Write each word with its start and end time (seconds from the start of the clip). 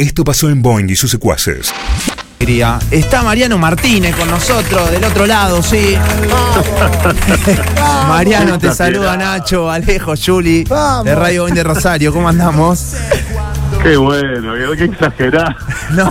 Esto 0.00 0.22
pasó 0.22 0.48
en 0.48 0.62
Boeing 0.62 0.88
y 0.90 0.94
sus 0.94 1.10
secuaces. 1.10 1.72
Está 2.92 3.24
Mariano 3.24 3.58
Martínez 3.58 4.14
con 4.14 4.30
nosotros, 4.30 4.92
del 4.92 5.02
otro 5.02 5.26
lado, 5.26 5.60
sí. 5.60 5.96
Mariano, 8.08 8.60
te 8.60 8.72
saluda 8.72 9.16
Nacho, 9.16 9.68
Alejo, 9.68 10.14
Juli, 10.16 10.62
de 10.62 11.14
Radio 11.16 11.42
Boeing 11.42 11.54
de 11.56 11.64
Rosario. 11.64 12.12
¿Cómo 12.12 12.28
andamos? 12.28 12.94
Qué 13.82 13.96
bueno, 13.96 14.52
qué 14.76 14.84
exagerado. 14.84 15.54
No, 15.90 16.04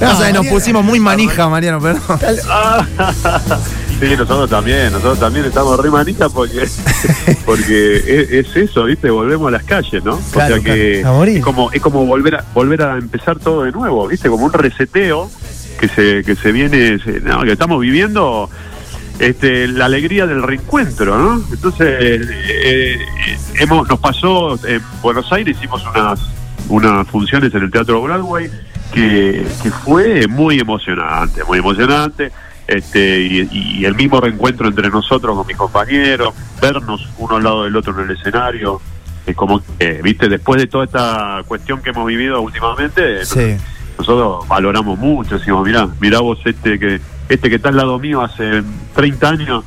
no, 0.00 0.18
sé, 0.18 0.32
nos 0.34 0.46
pusimos 0.48 0.84
muy 0.84 1.00
manija, 1.00 1.48
Mariano, 1.48 1.80
perdón. 1.80 2.02
Sí, 4.00 4.06
nosotros 4.18 4.50
también, 4.50 4.92
nosotros 4.92 5.20
también 5.20 5.46
estamos 5.46 5.78
re 5.80 5.88
manija 5.88 6.28
porque, 6.28 6.66
porque 7.46 7.96
es, 7.96 8.30
es 8.48 8.56
eso, 8.56 8.84
¿viste? 8.84 9.08
Volvemos 9.08 9.48
a 9.48 9.50
las 9.52 9.62
calles, 9.62 10.02
¿no? 10.04 10.18
Claro, 10.32 10.56
o 10.56 10.58
sea 10.60 10.64
que 10.74 11.00
claro, 11.00 11.24
es 11.24 11.42
como, 11.44 11.70
es 11.72 11.80
como 11.80 12.04
volver 12.04 12.34
a 12.34 12.44
volver 12.52 12.82
a 12.82 12.98
empezar 12.98 13.38
todo 13.38 13.62
de 13.62 13.70
nuevo, 13.72 14.08
¿viste? 14.08 14.28
Como 14.28 14.44
un 14.44 14.52
reseteo 14.52 15.30
que 15.78 15.88
se, 15.88 16.22
que 16.24 16.34
se 16.34 16.50
viene, 16.52 16.98
se- 16.98 17.20
no, 17.20 17.44
que 17.44 17.52
estamos 17.52 17.80
viviendo 17.80 18.50
este, 19.20 19.68
la 19.68 19.84
alegría 19.86 20.26
del 20.26 20.42
reencuentro, 20.42 21.16
¿no? 21.16 21.42
Entonces, 21.52 21.86
eh, 22.00 22.20
eh, 22.64 22.98
hemos, 23.60 23.88
nos 23.88 24.00
pasó 24.00 24.58
en 24.66 24.82
Buenos 25.02 25.32
Aires, 25.32 25.56
hicimos 25.56 25.82
unas, 25.86 26.20
unas 26.68 27.06
funciones 27.08 27.54
en 27.54 27.62
el 27.62 27.70
Teatro 27.70 28.00
Broadway 28.02 28.50
que, 28.92 29.46
que 29.62 29.70
fue 29.70 30.26
muy 30.28 30.58
emocionante, 30.58 31.42
muy 31.44 31.58
emocionante. 31.58 32.30
Este, 32.66 33.20
y, 33.20 33.48
y 33.52 33.84
el 33.84 33.94
mismo 33.94 34.20
reencuentro 34.20 34.66
entre 34.68 34.88
nosotros 34.88 35.36
con 35.36 35.46
mis 35.46 35.56
compañeros, 35.56 36.32
vernos 36.62 37.06
uno 37.18 37.36
al 37.36 37.44
lado 37.44 37.64
del 37.64 37.76
otro 37.76 37.92
en 38.00 38.08
el 38.08 38.16
escenario, 38.16 38.80
es 39.26 39.36
como 39.36 39.60
que, 39.78 40.00
viste, 40.02 40.28
después 40.30 40.60
de 40.62 40.66
toda 40.66 40.84
esta 40.86 41.42
cuestión 41.46 41.82
que 41.82 41.90
hemos 41.90 42.06
vivido 42.06 42.40
últimamente, 42.40 43.24
Sí. 43.26 43.56
nosotros 43.98 44.48
valoramos 44.48 44.98
mucho, 44.98 45.38
decimos, 45.38 45.66
mirá, 45.66 45.88
mirá 46.00 46.20
vos 46.20 46.38
este 46.46 46.78
que 46.78 47.00
este 47.28 47.48
que 47.50 47.56
está 47.56 47.68
al 47.70 47.76
lado 47.76 47.98
mío 47.98 48.22
hace 48.22 48.62
30 48.94 49.28
años, 49.28 49.64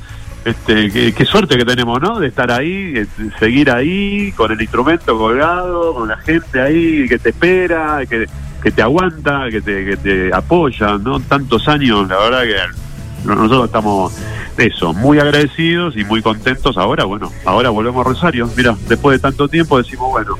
este 0.50 0.92
qué, 0.92 1.14
qué 1.14 1.26
suerte 1.26 1.58
que 1.58 1.66
tenemos, 1.66 2.02
¿no? 2.02 2.20
De 2.20 2.28
estar 2.28 2.52
ahí, 2.52 2.92
de 2.94 3.08
seguir 3.40 3.70
ahí, 3.72 4.31
con 4.34 4.52
el 4.52 4.62
instrumento 4.62 5.17
colgado, 5.17 5.94
con 5.94 6.08
la 6.08 6.17
gente 6.17 6.62
ahí 6.62 7.08
que 7.08 7.20
te 7.20 7.30
espera, 7.30 8.06
que, 8.09 8.28
que 8.62 8.72
te 8.72 8.81
aguanta, 8.81 9.48
que 9.50 9.62
te, 9.62 9.86
que 9.86 9.98
te 9.98 10.34
apoya, 10.34 10.98
¿no? 10.98 11.20
Tantos 11.20 11.67
años, 11.67 12.08
la 12.08 12.17
verdad 12.17 12.44
que 12.44 13.28
nosotros 13.28 13.66
estamos 13.66 14.14
eso, 14.58 14.94
muy 14.94 15.20
agradecidos 15.20 15.95
y 15.95 16.04
muy 16.04 16.22
contentos. 16.22 16.78
Ahora, 16.78 17.06
bueno, 17.06 17.32
ahora 17.45 17.70
volvemos 17.70 18.06
a 18.06 18.09
Rosario. 18.09 18.50
Mira, 18.56 18.76
después 18.88 19.17
de 19.17 19.22
tanto 19.22 19.48
tiempo 19.48 19.78
decimos, 19.78 20.09
bueno, 20.09 20.36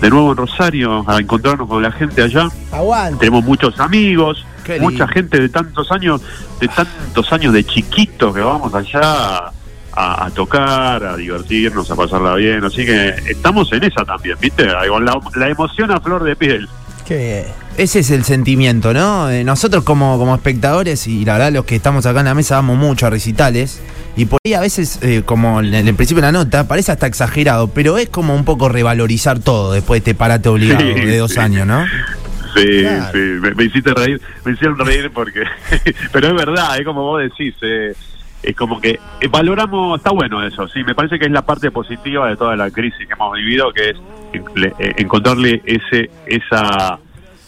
de 0.00 0.10
nuevo 0.10 0.32
en 0.32 0.36
Rosario, 0.36 1.04
a 1.08 1.18
encontrarnos 1.18 1.68
con 1.68 1.82
la 1.82 1.92
gente 1.92 2.22
allá. 2.22 2.48
Aguante. 2.72 3.18
Tenemos 3.20 3.44
muchos 3.44 3.78
amigos, 3.78 4.44
Qué 4.64 4.74
lindo. 4.74 4.90
mucha 4.90 5.08
gente 5.08 5.40
de 5.40 5.48
tantos 5.48 5.90
años, 5.92 6.20
de 6.60 6.68
tantos 6.68 7.32
años 7.32 7.52
de 7.52 7.64
chiquitos 7.64 8.34
que 8.34 8.40
vamos 8.40 8.74
allá 8.74 9.00
a, 9.92 10.24
a 10.26 10.30
tocar, 10.30 11.04
a 11.04 11.16
divertirnos, 11.16 11.90
a 11.90 11.96
pasarla 11.96 12.34
bien. 12.36 12.64
Así 12.64 12.84
que 12.84 13.08
estamos 13.28 13.72
en 13.72 13.84
esa 13.84 14.04
también, 14.04 14.36
¿viste? 14.40 14.64
La, 14.66 14.82
la 15.34 15.48
emoción 15.48 15.90
a 15.90 16.00
flor 16.00 16.22
de 16.24 16.36
piel. 16.36 16.68
Qué 17.06 17.16
bien. 17.16 17.44
Ese 17.76 18.00
es 18.00 18.10
el 18.10 18.24
sentimiento, 18.24 18.92
¿no? 18.92 19.30
Eh, 19.30 19.42
nosotros 19.42 19.84
como, 19.84 20.18
como 20.18 20.34
espectadores, 20.34 21.06
y 21.06 21.24
la 21.24 21.34
verdad 21.34 21.52
los 21.52 21.64
que 21.64 21.76
estamos 21.76 22.04
acá 22.06 22.20
en 22.20 22.26
la 22.26 22.34
mesa 22.34 22.56
vamos 22.56 22.76
mucho 22.76 23.06
a 23.06 23.10
recitales, 23.10 23.80
y 24.16 24.26
por 24.26 24.38
ahí 24.44 24.54
a 24.54 24.60
veces, 24.60 24.98
eh, 25.02 25.22
como 25.24 25.60
en 25.60 25.72
el 25.74 25.94
principio 25.94 26.20
de 26.20 26.28
la 26.28 26.32
nota, 26.32 26.68
parece 26.68 26.92
hasta 26.92 27.06
exagerado, 27.06 27.68
pero 27.68 27.96
es 27.96 28.08
como 28.10 28.34
un 28.34 28.44
poco 28.44 28.68
revalorizar 28.68 29.38
todo 29.38 29.72
después 29.72 30.04
de 30.04 30.10
este 30.10 30.18
parate 30.18 30.48
obligado 30.50 30.80
Sí, 30.94 31.00
de 31.00 31.16
dos 31.16 31.32
sí. 31.32 31.38
años, 31.40 31.66
¿no? 31.66 31.84
Sí, 32.54 32.80
Claro. 32.82 33.12
sí, 33.12 33.18
me, 33.18 33.54
me 33.54 33.64
hiciste 33.64 33.92
reír, 33.94 34.20
me 34.44 34.52
hicieron 34.52 34.78
reír 34.78 35.10
porque, 35.12 35.42
pero 36.12 36.28
es 36.28 36.34
verdad, 36.34 36.78
es 36.78 36.84
como 36.84 37.02
vos 37.02 37.20
decís, 37.22 37.54
eh, 37.62 37.94
es 38.42 38.56
como 38.56 38.80
que 38.80 38.98
eh, 39.20 39.28
valoramos, 39.30 39.98
está 39.98 40.10
bueno 40.10 40.42
eso, 40.44 40.66
sí, 40.68 40.82
me 40.84 40.94
parece 40.94 41.18
que 41.18 41.26
es 41.26 41.30
la 41.32 41.42
parte 41.42 41.70
positiva 41.70 42.28
de 42.28 42.36
toda 42.36 42.56
la 42.56 42.70
crisis 42.70 43.06
que 43.06 43.12
hemos 43.12 43.34
vivido, 43.36 43.72
que 43.72 43.90
es 43.90 43.96
eh, 44.32 44.42
le- 44.54 44.74
encontrarle 44.98 45.60
ese, 45.64 46.10
esa, 46.26 46.98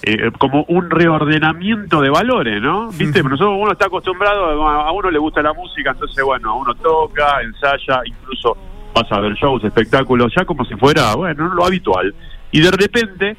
eh, 0.03 0.31
como 0.39 0.65
un 0.69 0.91
reordenamiento 0.91 2.01
de 2.01 2.11
valores, 2.11 2.61
¿no? 2.61 2.89
Viste, 2.91 3.23
nosotros 3.23 3.57
uno 3.59 3.73
está 3.73 3.87
acostumbrado, 3.87 4.67
a, 4.69 4.89
a 4.89 4.93
uno 4.93 5.11
le 5.11 5.19
gusta 5.19 5.41
la 5.43 5.53
música, 5.53 5.91
entonces 5.93 6.23
bueno, 6.25 6.57
uno 6.59 6.75
toca, 6.75 7.41
ensaya, 7.43 8.01
incluso 8.05 8.57
vas 8.95 9.11
a 9.11 9.21
ver 9.21 9.33
shows, 9.35 9.65
espectáculos, 9.65 10.33
ya 10.37 10.45
como 10.45 10.65
si 10.67 10.75
fuera, 10.75 11.15
bueno, 11.15 11.49
lo 11.55 11.65
habitual. 11.65 12.15
Y 12.51 12.61
de 12.61 12.71
repente 12.71 13.37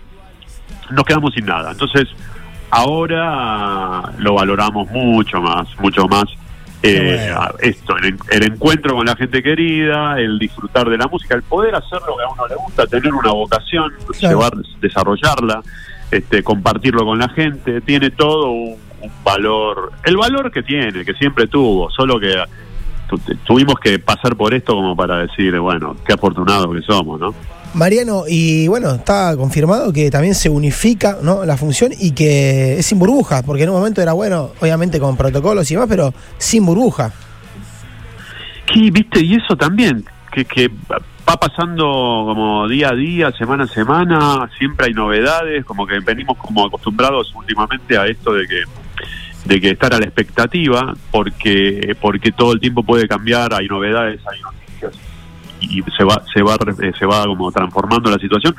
nos 0.92 1.04
quedamos 1.06 1.34
sin 1.34 1.46
nada. 1.46 1.72
Entonces, 1.72 2.08
ahora 2.88 4.12
lo 4.20 4.34
valoramos 4.36 4.90
mucho 4.92 5.42
más, 5.42 5.68
mucho 5.80 6.08
más. 6.08 6.26
Eh, 6.86 7.32
bueno. 7.34 7.52
esto, 7.62 7.96
el, 7.98 8.06
en- 8.08 8.20
el 8.30 8.44
encuentro 8.44 8.94
con 8.96 9.06
la 9.06 9.16
gente 9.16 9.42
querida, 9.42 10.20
el 10.20 10.38
disfrutar 10.38 10.90
de 10.90 10.98
la 10.98 11.08
música, 11.08 11.34
el 11.36 11.44
poder 11.44 11.74
hacer 11.76 12.00
lo 12.06 12.18
que 12.18 12.24
a 12.24 12.28
uno 12.28 12.46
le 12.48 12.56
gusta, 12.56 12.86
tener 12.88 13.14
una 13.14 13.32
vocación, 13.32 13.94
Claro. 14.20 14.38
llevar, 14.38 14.52
desarrollarla, 14.82 15.62
este, 16.12 16.44
compartirlo 16.44 17.06
con 17.06 17.20
la 17.20 17.30
gente, 17.30 17.80
tiene 17.82 18.10
todo 18.12 18.52
un, 18.52 18.76
un 19.02 19.12
valor, 19.24 19.94
el 20.04 20.18
valor 20.18 20.52
que 20.52 20.62
tiene, 20.62 21.06
que 21.06 21.14
siempre 21.14 21.48
tuvo, 21.48 21.90
solo 21.90 22.20
que 22.20 22.36
tu- 23.08 23.18
tuvimos 23.46 23.76
que 23.80 23.98
pasar 24.00 24.36
por 24.36 24.54
esto 24.54 24.74
como 24.76 24.94
para 24.94 25.20
decir, 25.20 25.58
bueno, 25.60 25.96
qué 26.06 26.12
afortunados 26.14 26.68
que 26.76 26.82
somos, 26.82 27.18
¿no? 27.18 27.34
Mariano, 27.74 28.26
y 28.28 28.68
bueno, 28.68 28.92
está 28.96 29.36
confirmado 29.36 29.92
que 29.92 30.12
también 30.12 30.36
se 30.36 30.50
unifica 30.50 31.18
¿no? 31.24 31.44
la 31.44 31.58
función 31.58 31.92
y 31.98 32.12
que 32.12 32.80
es 32.80 32.86
sin 32.86 33.00
burbujas, 33.00 33.44
porque 33.44 33.64
en 33.64 33.70
un 33.70 33.76
momento 33.76 34.02
era 34.02 34.14
bueno, 34.14 34.52
obviamente 34.62 35.00
con 35.00 35.18
protocolos 35.18 35.70
y 35.72 35.74
demás, 35.74 35.90
pero 35.90 36.14
sin 36.38 36.66
burbuja. 36.66 37.12
Sí, 38.72 38.92
viste, 38.92 39.22
y 39.22 39.36
eso 39.36 39.56
también, 39.58 40.06
que, 40.32 40.46
que 40.46 40.70
va 41.28 41.38
pasando 41.38 41.84
como 42.28 42.68
día 42.68 42.90
a 42.90 42.96
día, 42.96 43.32
semana 43.32 43.64
a 43.64 43.68
semana, 43.68 44.50
siempre 44.58 44.88
hay 44.88 44.94
novedades, 44.94 45.66
como 45.66 45.88
que 45.88 46.00
venimos 46.00 46.38
como 46.38 46.66
acostumbrados 46.66 47.34
últimamente 47.36 47.98
a 47.98 48.06
esto 48.06 48.34
de 48.34 48.48
que 48.48 48.64
de 49.46 49.60
que 49.60 49.72
estar 49.72 49.94
a 49.94 50.00
la 50.00 50.06
expectativa, 50.06 50.94
porque 51.12 51.98
porque 52.00 52.32
todo 52.32 52.54
el 52.54 52.62
tiempo 52.62 52.82
puede 52.84 53.08
cambiar, 53.08 53.54
hay 53.54 53.68
novedades, 53.68 54.22
hay 54.26 54.40
noticias 54.42 54.63
y 55.70 55.84
se 55.98 56.04
va 56.04 56.22
se 56.34 56.42
va 56.42 56.56
eh, 56.56 56.92
se 56.98 57.06
va 57.06 57.24
como 57.26 57.52
transformando 57.52 58.10
la 58.12 58.18
situación. 58.18 58.56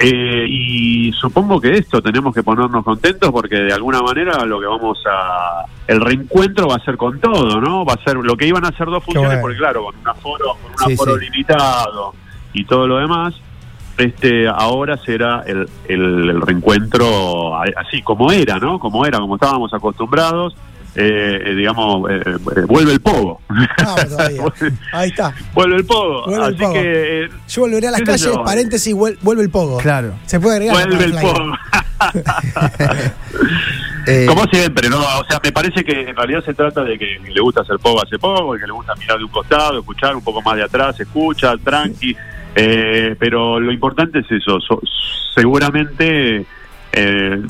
Eh, 0.00 0.46
y 0.48 1.12
supongo 1.12 1.60
que 1.60 1.72
esto 1.72 2.00
tenemos 2.00 2.32
que 2.32 2.44
ponernos 2.44 2.84
contentos 2.84 3.32
porque 3.32 3.56
de 3.56 3.72
alguna 3.72 4.00
manera 4.00 4.44
lo 4.44 4.60
que 4.60 4.66
vamos 4.66 4.96
a 5.10 5.64
el 5.88 6.00
reencuentro 6.00 6.68
va 6.68 6.76
a 6.76 6.84
ser 6.84 6.96
con 6.96 7.18
todo, 7.18 7.60
¿no? 7.60 7.84
Va 7.84 7.94
a 7.94 8.04
ser 8.04 8.16
lo 8.16 8.36
que 8.36 8.46
iban 8.46 8.64
a 8.64 8.70
ser 8.76 8.86
dos 8.86 9.02
funciones 9.02 9.30
bueno. 9.30 9.42
porque 9.42 9.56
claro, 9.58 9.84
con 9.84 9.96
un 9.96 10.08
aforo, 10.08 10.56
con 10.62 10.70
un 10.70 10.78
Sí, 10.86 10.92
aforo 10.94 11.18
sí. 11.18 11.24
limitado 11.24 12.14
y 12.52 12.64
todo 12.64 12.86
lo 12.86 12.98
demás, 12.98 13.34
este 13.96 14.46
ahora 14.46 14.96
será 14.98 15.42
el, 15.44 15.68
el, 15.88 16.30
el 16.30 16.40
reencuentro 16.42 17.56
así 17.76 18.00
como 18.02 18.30
era, 18.30 18.58
¿no? 18.60 18.78
Como 18.78 19.04
era, 19.04 19.18
como 19.18 19.34
estábamos 19.34 19.74
acostumbrados. 19.74 20.54
Eh, 20.94 21.42
eh, 21.46 21.54
digamos, 21.54 22.10
eh, 22.10 22.20
eh, 22.24 22.60
vuelve 22.66 22.92
el 22.92 23.00
pogo. 23.00 23.40
Todavía. 24.08 24.42
Ahí 24.92 25.10
está. 25.10 25.32
vuelve 25.54 25.76
el 25.76 25.84
pogo. 25.84 26.24
Vuelve 26.26 26.46
el 26.46 26.54
así 26.54 26.62
pogo. 26.62 26.72
que 26.72 27.24
eh, 27.24 27.28
Yo 27.48 27.60
volveré 27.62 27.88
a 27.88 27.90
las 27.92 28.00
¿Qué 28.00 28.06
sé 28.06 28.24
calles, 28.24 28.36
yo? 28.36 28.44
paréntesis, 28.44 28.94
vuel- 28.96 29.18
vuelve 29.22 29.42
el 29.42 29.50
pogo. 29.50 29.78
Claro. 29.78 30.14
Se 30.26 30.40
puede 30.40 30.56
agregar. 30.56 30.74
vuelve 30.88 31.04
el 31.04 31.12
pogo. 31.14 31.52
Eh, 34.06 34.24
Como 34.26 34.44
siempre, 34.44 34.88
¿no? 34.88 34.98
O 35.00 35.24
sea, 35.28 35.38
me 35.44 35.52
parece 35.52 35.84
que 35.84 35.92
en 36.08 36.16
realidad 36.16 36.42
se 36.42 36.54
trata 36.54 36.82
de 36.82 36.98
que 36.98 37.20
le 37.28 37.40
gusta 37.42 37.60
hacer 37.60 37.76
poco 37.78 38.02
hace 38.02 38.18
poco, 38.18 38.56
y 38.56 38.60
que 38.60 38.66
le 38.66 38.72
gusta 38.72 38.94
mirar 38.94 39.18
de 39.18 39.24
un 39.24 39.30
costado, 39.30 39.78
escuchar 39.80 40.16
un 40.16 40.24
poco 40.24 40.40
más 40.40 40.56
de 40.56 40.62
atrás, 40.62 40.98
escucha, 40.98 41.54
tranqui. 41.62 42.16
eh, 42.54 43.14
pero 43.18 43.60
lo 43.60 43.70
importante 43.70 44.20
es 44.20 44.26
eso. 44.30 44.58
so- 44.60 44.80
seguramente, 45.34 46.46
eh, 47.00 47.42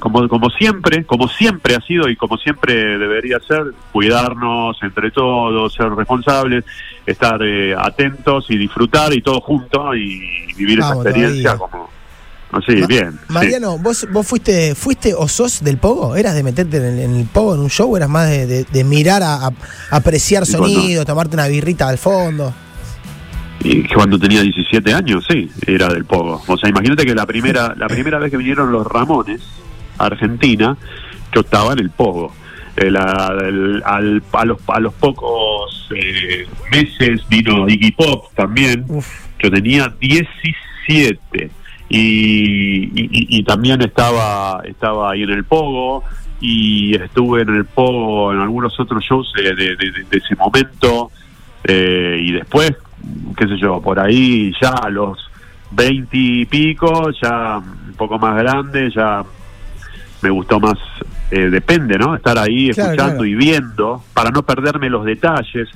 como, 0.00 0.28
como 0.28 0.48
siempre, 0.50 1.04
como 1.04 1.28
siempre 1.28 1.74
ha 1.76 1.80
sido 1.80 2.08
y 2.08 2.16
como 2.16 2.36
siempre 2.38 2.98
debería 2.98 3.38
ser, 3.40 3.62
cuidarnos 3.92 4.76
entre 4.82 5.10
todos, 5.10 5.72
ser 5.74 5.90
responsables, 5.90 6.64
estar 7.06 7.40
eh, 7.42 7.74
atentos 7.78 8.46
y 8.50 8.56
disfrutar 8.56 9.12
y 9.12 9.20
todo 9.20 9.40
juntos 9.40 9.96
y 9.96 10.52
vivir 10.54 10.80
Vamos 10.80 10.98
esa 11.00 11.08
experiencia 11.10 11.54
todavía. 11.56 11.68
como. 11.70 11.90
Así, 12.52 12.76
Ma- 12.76 12.86
bien. 12.86 13.10
sí. 13.12 13.18
Mariano, 13.32 13.78
¿vos, 13.78 14.06
vos 14.12 14.24
fuiste 14.26 14.76
fuiste 14.76 15.12
o 15.12 15.26
sos 15.26 15.64
del 15.64 15.78
pogo? 15.78 16.14
¿Eras 16.14 16.34
de 16.36 16.44
meterte 16.44 16.76
en 16.76 16.84
el, 16.84 16.98
en 17.00 17.16
el 17.16 17.26
pogo 17.26 17.54
en 17.54 17.60
un 17.60 17.68
show? 17.68 17.96
¿Eras 17.96 18.08
más 18.08 18.28
de, 18.30 18.46
de- 18.46 18.64
de 18.64 18.84
mirar 18.84 19.22
a, 19.24 19.46
a- 19.46 19.52
apreciar 19.90 20.44
Digo, 20.44 20.58
no. 20.60 20.68
sonido, 20.68 21.04
tomarte 21.04 21.34
una 21.34 21.48
birrita 21.48 21.88
al 21.88 21.98
fondo? 21.98 22.54
Y 23.62 23.82
cuando 23.84 24.18
tenía 24.18 24.42
17 24.42 24.92
años, 24.92 25.24
sí, 25.28 25.48
era 25.66 25.88
del 25.88 26.04
pogo. 26.04 26.42
O 26.46 26.56
sea, 26.58 26.68
imagínate 26.68 27.06
que 27.06 27.14
la 27.14 27.24
primera, 27.26 27.74
la 27.76 27.86
primera 27.86 28.18
vez 28.18 28.30
que 28.30 28.36
vinieron 28.36 28.70
los 28.72 28.86
Ramones 28.86 29.40
a 29.98 30.06
Argentina, 30.06 30.76
yo 31.34 31.40
estaba 31.40 31.72
en 31.72 31.78
el 31.78 31.90
pogo. 31.90 32.32
Eh, 32.76 32.90
la- 32.90 33.32
el- 33.40 33.82
al- 33.86 34.22
a, 34.32 34.44
los, 34.44 34.58
a 34.68 34.80
los 34.80 34.92
pocos 34.94 35.88
eh, 35.94 36.46
meses 36.72 37.22
vino 37.28 37.68
Iggy 37.68 37.92
Pop 37.92 38.26
también. 38.34 38.84
Uf. 38.88 39.06
Yo 39.42 39.50
tenía 39.50 39.92
17 40.00 41.50
y, 41.88 41.98
y- 41.98 43.38
y 43.38 43.42
también 43.44 43.80
estaba, 43.82 44.62
estaba 44.64 45.12
ahí 45.12 45.22
en 45.22 45.30
el 45.30 45.44
Pogo 45.44 46.02
y 46.40 46.94
estuve 46.96 47.42
en 47.42 47.50
el 47.54 47.64
Pogo 47.64 48.32
en 48.32 48.40
algunos 48.40 48.78
otros 48.80 49.02
shows 49.04 49.32
de, 49.36 49.54
de- 49.54 49.76
de- 49.76 50.04
de 50.10 50.18
ese 50.18 50.34
momento 50.36 51.10
eh, 51.64 52.18
y 52.20 52.32
después, 52.32 52.72
qué 53.36 53.46
sé 53.46 53.56
yo, 53.58 53.80
por 53.80 53.98
ahí 53.98 54.52
ya 54.60 54.70
a 54.70 54.90
los 54.90 55.18
veinte 55.70 56.16
y 56.16 56.46
pico, 56.46 57.10
ya 57.22 57.58
un 57.58 57.94
poco 57.96 58.18
más 58.18 58.36
grande, 58.36 58.90
ya 58.94 59.22
me 60.22 60.30
gustó 60.30 60.60
más, 60.60 60.78
eh, 61.30 61.50
depende, 61.50 61.98
¿no? 61.98 62.14
Estar 62.14 62.38
ahí 62.38 62.70
Claro, 62.70 62.90
escuchando 62.90 63.14
claro. 63.18 63.24
y 63.26 63.34
viendo 63.34 64.02
para 64.14 64.30
no 64.30 64.42
perderme 64.42 64.88
los 64.88 65.04
detalles. 65.04 65.68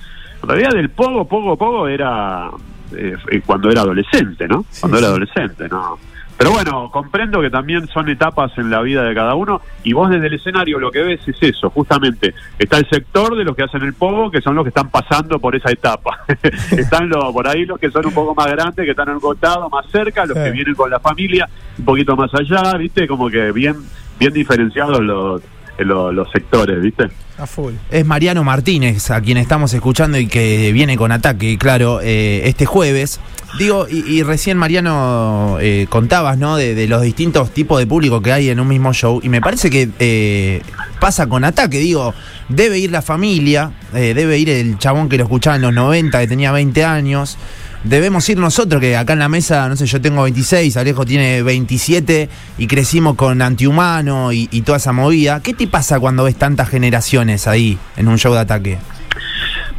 En 0.43 0.49
realidad 0.49 0.71
del 0.71 0.91
poco, 0.91 1.27
poco, 1.27 1.57
poco 1.57 1.89
era 1.89 2.49
eh, 2.97 3.17
eh, 3.31 3.43
cuando 3.45 3.71
era 3.71 3.83
adolescente, 3.83 4.47
¿no? 4.49 4.65
Sí, 4.71 4.81
cuando 4.81 4.99
era 4.99 5.09
sí. 5.09 5.11
adolescente, 5.11 5.69
¿no? 5.69 5.99
Pero 6.39 6.53
bueno, 6.53 6.89
comprendo 6.93 7.41
que 7.41 7.51
también 7.51 7.89
son 7.89 8.09
etapas 8.09 8.57
en 8.59 8.71
la 8.71 8.81
vida 8.81 9.03
de 9.03 9.13
cada 9.13 9.35
uno 9.35 9.61
y 9.83 9.93
vos 9.93 10.09
desde 10.09 10.29
el 10.29 10.35
escenario 10.35 10.79
lo 10.79 10.93
que 10.93 11.03
ves 11.03 11.21
es 11.27 11.37
eso, 11.43 11.69
justamente. 11.69 12.33
Está 12.59 12.79
el 12.79 12.89
sector 12.89 13.37
de 13.37 13.43
los 13.45 13.57
que 13.57 13.65
hacen 13.65 13.83
el 13.83 13.93
pogo, 13.93 14.31
que 14.31 14.41
son 14.41 14.55
los 14.55 14.63
que 14.65 14.69
están 14.69 14.89
pasando 14.89 15.41
por 15.41 15.57
esa 15.57 15.73
etapa. 15.73 16.21
están 16.71 17.09
los, 17.09 17.33
por 17.33 17.49
ahí 17.49 17.65
los 17.65 17.79
que 17.81 17.91
son 17.91 18.07
un 18.07 18.13
poco 18.13 18.37
más 18.37 18.47
grandes, 18.47 18.85
que 18.85 18.91
están 18.93 19.09
agotados, 19.09 19.71
más 19.71 19.85
cerca, 19.91 20.25
los 20.27 20.39
Sí. 20.39 20.45
que 20.45 20.51
vienen 20.53 20.75
con 20.77 20.89
la 20.89 21.01
familia, 21.01 21.49
un 21.77 21.85
poquito 21.85 22.15
más 22.15 22.31
allá, 22.33 22.77
¿viste? 22.79 23.09
Como 23.09 23.29
que 23.29 23.51
bien, 23.51 23.75
bien 24.21 24.33
diferenciados 24.33 25.01
los, 25.01 25.43
los, 25.85 26.15
los 26.15 26.31
sectores, 26.31 26.81
¿viste? 26.81 27.09
A 27.39 27.47
full. 27.47 27.75
Es 27.91 28.05
Mariano 28.05 28.43
Martínez, 28.43 29.11
a 29.11 29.21
quien 29.21 29.37
estamos 29.37 29.73
escuchando 29.73 30.19
y 30.19 30.27
que 30.27 30.73
viene 30.73 30.97
con 30.97 31.13
ataque, 31.13 31.57
claro, 31.57 32.01
eh, 32.03 32.43
este 32.45 32.67
jueves. 32.67 33.21
Digo, 33.59 33.87
y, 33.89 33.99
y 34.11 34.23
recién 34.23 34.59
Mariano 34.59 35.57
eh, 35.61 35.87
contabas, 35.89 36.37
¿no? 36.37 36.57
De, 36.57 36.75
de 36.75 36.87
los 36.89 37.03
distintos 37.03 37.51
tipos 37.53 37.79
de 37.79 37.87
público 37.87 38.21
que 38.21 38.33
hay 38.33 38.51
en 38.51 38.61
un 38.61 38.69
mismo 38.69 38.93
show. 38.93 39.21
Y 39.23 39.29
me 39.29 39.41
parece 39.41 39.71
que 39.71 39.89
eh, 39.99 40.63
pasa 41.01 41.29
con 41.29 41.45
ataque. 41.45 41.79
Digo, 41.79 42.13
debe 42.49 42.79
ir 42.79 42.91
la 42.91 43.03
familia, 43.03 43.73
eh, 43.95 44.15
debe 44.15 44.39
ir 44.39 44.51
el 44.51 44.79
chabón 44.79 45.09
que 45.09 45.17
lo 45.17 45.25
escuchaba 45.25 45.57
en 45.57 45.63
los 45.63 45.73
90, 45.73 46.21
que 46.21 46.27
tenía 46.27 46.53
20 46.53 46.85
años. 46.85 47.39
Debemos 47.85 48.29
ir 48.29 48.39
nosotros, 48.39 48.81
que 48.81 48.97
acá 48.97 49.13
en 49.13 49.21
la 49.21 49.29
mesa, 49.29 49.69
no 49.69 49.77
sé, 49.77 49.87
yo 49.87 50.01
tengo 50.01 50.23
26, 50.23 50.77
Alejo 50.77 51.05
tiene 51.05 51.43
27 51.43 52.29
y 52.59 52.67
crecimos 52.67 53.15
con 53.15 53.41
Antihumano 53.41 54.33
y, 54.33 54.49
y 54.51 54.63
toda 54.63 54.79
esa 54.79 54.93
movida. 54.93 55.41
¿Qué 55.43 55.55
te 55.55 55.67
pasa 55.67 56.01
cuando 56.01 56.25
ves 56.25 56.37
tantas 56.37 56.69
generaciones 56.69 57.47
ahí 57.47 57.79
en 57.97 58.09
un 58.09 58.19
show 58.19 58.35
de 58.35 58.41
ataque? 58.41 58.79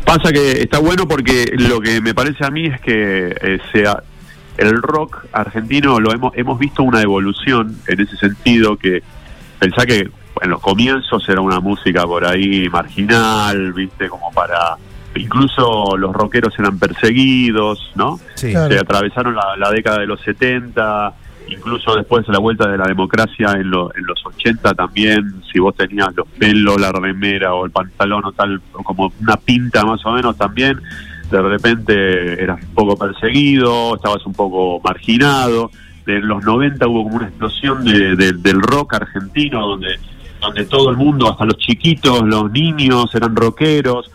Pasa 0.05 0.31
que 0.31 0.63
está 0.63 0.79
bueno 0.79 1.07
porque 1.07 1.51
lo 1.55 1.79
que 1.79 2.01
me 2.01 2.13
parece 2.13 2.45
a 2.45 2.49
mí 2.49 2.65
es 2.65 2.81
que 2.81 3.35
eh, 3.41 3.59
sea 3.71 4.01
el 4.57 4.81
rock 4.81 5.25
argentino 5.31 5.99
lo 5.99 6.11
hemos 6.11 6.35
hemos 6.35 6.59
visto 6.59 6.83
una 6.83 7.01
evolución 7.01 7.77
en 7.87 8.01
ese 8.01 8.17
sentido 8.17 8.75
que 8.75 9.01
pensá 9.57 9.85
que 9.85 10.09
en 10.41 10.49
los 10.49 10.59
comienzos 10.61 11.27
era 11.29 11.41
una 11.41 11.59
música 11.59 12.05
por 12.05 12.25
ahí 12.25 12.67
marginal, 12.69 13.73
viste, 13.73 14.07
como 14.07 14.31
para 14.31 14.77
incluso 15.15 15.97
los 15.97 16.13
rockeros 16.13 16.53
eran 16.59 16.77
perseguidos, 16.79 17.91
¿no? 17.95 18.19
Sí. 18.35 18.51
Claro. 18.51 18.73
Se 18.73 18.79
atravesaron 18.79 19.35
la, 19.35 19.55
la 19.57 19.71
década 19.71 19.99
de 19.99 20.07
los 20.07 20.21
70, 20.21 21.13
incluso 21.49 21.95
después 21.95 22.25
de 22.27 22.33
la 22.33 22.39
vuelta 22.39 22.69
de 22.69 22.77
la 22.77 22.85
democracia 22.87 23.51
en, 23.53 23.69
lo- 23.71 23.93
en 23.95 24.05
los 24.05 24.23
80 24.25 24.73
también, 24.75 25.41
si 25.51 25.59
vos 25.59 25.75
tenías 25.75 26.09
los 26.15 26.27
pelos, 26.37 26.79
la 26.79 26.91
remera 26.91 27.53
o 27.53 27.65
el 27.65 27.71
pantalón 27.71 28.25
o 28.25 28.31
tal, 28.31 28.61
o 28.73 28.83
como 28.83 29.11
una 29.21 29.35
pinta 29.37 29.83
más 29.85 30.05
o 30.05 30.11
menos 30.11 30.37
también, 30.37 30.79
de 31.31 31.41
repente 31.41 32.41
eras 32.43 32.61
un 32.63 32.73
poco 32.73 32.97
perseguido, 32.97 33.95
estabas 33.95 34.25
un 34.25 34.33
poco 34.33 34.79
marginado. 34.83 35.71
En 36.07 36.27
los 36.27 36.43
90 36.43 36.87
hubo 36.87 37.03
como 37.03 37.17
una 37.17 37.27
explosión 37.27 37.83
de- 37.83 38.15
de- 38.15 38.33
del 38.33 38.61
rock 38.61 38.95
argentino 38.95 39.67
donde, 39.67 39.99
donde 40.41 40.65
todo 40.65 40.89
el 40.89 40.97
mundo, 40.97 41.29
hasta 41.31 41.45
los 41.45 41.57
chiquitos, 41.57 42.23
los 42.23 42.51
niños 42.51 43.13
eran 43.13 43.35
rockeros 43.35 44.09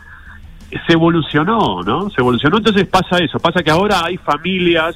se 0.87 0.93
evolucionó, 0.95 1.83
¿no? 1.83 2.11
Se 2.11 2.21
evolucionó, 2.21 2.59
entonces 2.59 2.87
pasa 2.87 3.19
eso, 3.19 3.39
pasa 3.39 3.63
que 3.63 3.71
ahora 3.71 4.05
hay 4.05 4.17
familias 4.17 4.95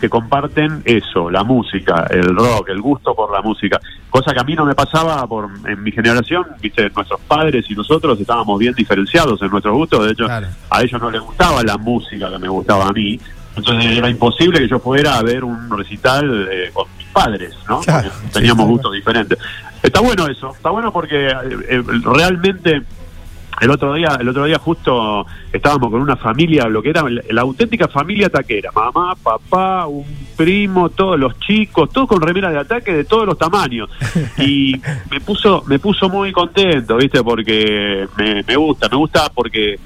que 0.00 0.10
comparten 0.10 0.82
eso, 0.84 1.30
la 1.30 1.42
música, 1.42 2.06
el 2.10 2.36
rock, 2.36 2.68
el 2.68 2.82
gusto 2.82 3.14
por 3.14 3.32
la 3.32 3.40
música, 3.40 3.80
cosa 4.10 4.34
que 4.34 4.40
a 4.40 4.44
mí 4.44 4.54
no 4.54 4.66
me 4.66 4.74
pasaba 4.74 5.26
por 5.26 5.48
en 5.66 5.82
mi 5.82 5.90
generación, 5.90 6.44
viste, 6.60 6.90
nuestros 6.94 7.18
padres 7.22 7.64
y 7.70 7.74
nosotros 7.74 8.20
estábamos 8.20 8.58
bien 8.58 8.74
diferenciados 8.74 9.40
en 9.40 9.48
nuestros 9.50 9.74
gustos, 9.74 10.04
de 10.04 10.12
hecho, 10.12 10.26
Claro. 10.26 10.48
a 10.68 10.82
ellos 10.82 11.00
no 11.00 11.10
les 11.10 11.22
gustaba 11.22 11.62
la 11.62 11.78
música 11.78 12.30
que 12.30 12.38
me 12.38 12.48
gustaba 12.48 12.88
a 12.88 12.92
mí, 12.92 13.18
entonces 13.56 13.96
era 13.96 14.10
imposible 14.10 14.58
que 14.58 14.68
yo 14.68 14.78
fuera 14.80 15.16
a 15.16 15.22
ver 15.22 15.42
un 15.42 15.70
recital 15.76 16.46
eh, 16.52 16.70
con 16.74 16.86
mis 16.98 17.06
padres, 17.06 17.56
¿no? 17.66 17.80
Claro, 17.80 18.10
Porque 18.10 18.26
sí, 18.26 18.32
teníamos 18.34 18.66
gustos 18.66 18.92
diferentes. 18.92 19.38
Está 19.82 20.00
bueno 20.00 20.26
eso, 20.26 20.50
está 20.54 20.68
bueno 20.68 20.92
porque 20.92 21.28
eh, 21.28 21.32
eh, 21.70 21.82
realmente 22.04 22.82
el 23.60 23.70
otro 23.70 23.94
día, 23.94 24.16
el 24.20 24.28
otro 24.28 24.44
día 24.44 24.58
justo 24.58 25.26
estábamos 25.52 25.90
con 25.90 26.00
una 26.00 26.16
familia, 26.16 26.68
lo 26.68 26.82
que 26.82 26.90
era 26.90 27.04
la, 27.08 27.42
auténtica 27.42 27.88
familia 27.88 28.28
taquera, 28.28 28.70
mamá, 28.72 29.14
papá, 29.22 29.86
un 29.86 30.04
primo, 30.36 30.90
todos 30.90 31.18
los 31.18 31.38
chicos, 31.40 31.90
todos 31.90 32.08
con 32.08 32.20
remera 32.20 32.50
de 32.50 32.58
ataque 32.58 32.92
de 32.92 33.04
todos 33.04 33.26
los 33.26 33.38
tamaños. 33.38 33.88
Y 34.38 34.80
me 35.10 35.20
puso, 35.20 35.64
me 35.66 35.78
puso 35.78 36.08
muy 36.08 36.30
contento, 36.30 36.96
viste, 36.96 37.22
porque 37.22 38.06
me, 38.16 38.42
me 38.42 38.56
gusta, 38.56 38.88
me 38.88 38.96
gusta 38.96 39.30
porque 39.34 39.78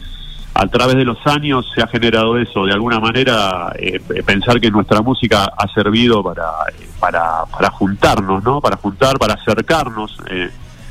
a 0.54 0.66
través 0.66 0.96
de 0.96 1.04
los 1.04 1.18
años 1.26 1.70
se 1.74 1.82
ha 1.82 1.86
generado 1.86 2.36
eso, 2.36 2.66
de 2.66 2.72
alguna 2.72 2.98
manera 2.98 3.72
eh, 3.78 4.00
pensar 4.26 4.60
que 4.60 4.70
nuestra 4.70 5.00
música 5.00 5.52
ha 5.56 5.68
servido 5.68 6.22
para, 6.22 6.50
para, 6.98 7.44
para 7.46 7.70
juntarnos, 7.70 8.42
¿no? 8.42 8.60
Para 8.60 8.76
juntar, 8.76 9.18
para 9.18 9.34
acercarnos 9.34 10.18
eh, 10.28 10.50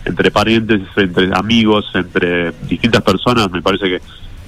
entre 0.10 0.32
parientes, 0.32 0.82
entre 0.98 1.30
amigos, 1.34 1.86
entre 1.96 2.52
distintas 2.68 3.02
personas, 3.02 3.50
me 3.52 3.62
parece 3.62 3.86
que 3.86 4.02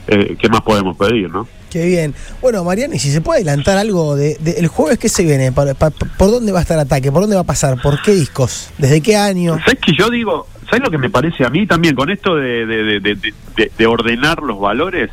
eh, 0.08 0.36
¿qué 0.40 0.50
más 0.50 0.62
podemos 0.62 0.98
pedir, 0.98 1.30
no? 1.30 1.48
Qué 1.70 1.86
bien. 1.86 2.14
Bueno, 2.42 2.64
Mariano, 2.66 2.96
y 2.96 3.00
si 3.00 3.10
se 3.12 3.22
puede 3.22 3.42
adelantar 3.42 3.78
algo 3.78 4.16
de, 4.18 4.36
de- 4.42 4.54
el 4.60 4.68
jueves 4.68 4.98
que 5.00 5.08
se 5.08 5.24
viene, 5.24 5.52
¿Para- 5.54 5.74
pa- 5.74 5.92
¿por 5.92 6.32
dónde 6.32 6.52
va 6.52 6.60
a 6.60 6.62
estar 6.64 6.78
ataque? 6.80 7.12
¿Por 7.12 7.22
dónde 7.22 7.36
va 7.36 7.44
a 7.44 7.46
pasar? 7.46 7.80
¿Por 7.82 8.02
qué 8.02 8.12
discos? 8.14 8.72
¿Desde 8.78 9.00
qué 9.02 9.16
año? 9.16 9.58
¿Sabes 9.60 9.80
que 9.80 9.94
yo 9.94 10.10
digo? 10.10 10.48
¿Sabes 10.66 10.82
lo 10.84 10.90
que 10.92 10.98
me 10.98 11.10
parece 11.10 11.46
a 11.46 11.50
mí 11.50 11.66
también 11.68 11.96
con 11.96 12.10
esto 12.10 12.36
de, 12.36 12.66
de, 12.66 12.84
de- 12.84 13.00
de- 13.00 13.34
de- 13.56 13.72
de 13.78 13.86
ordenar 13.88 14.42
los 14.42 14.60
valores? 14.60 15.12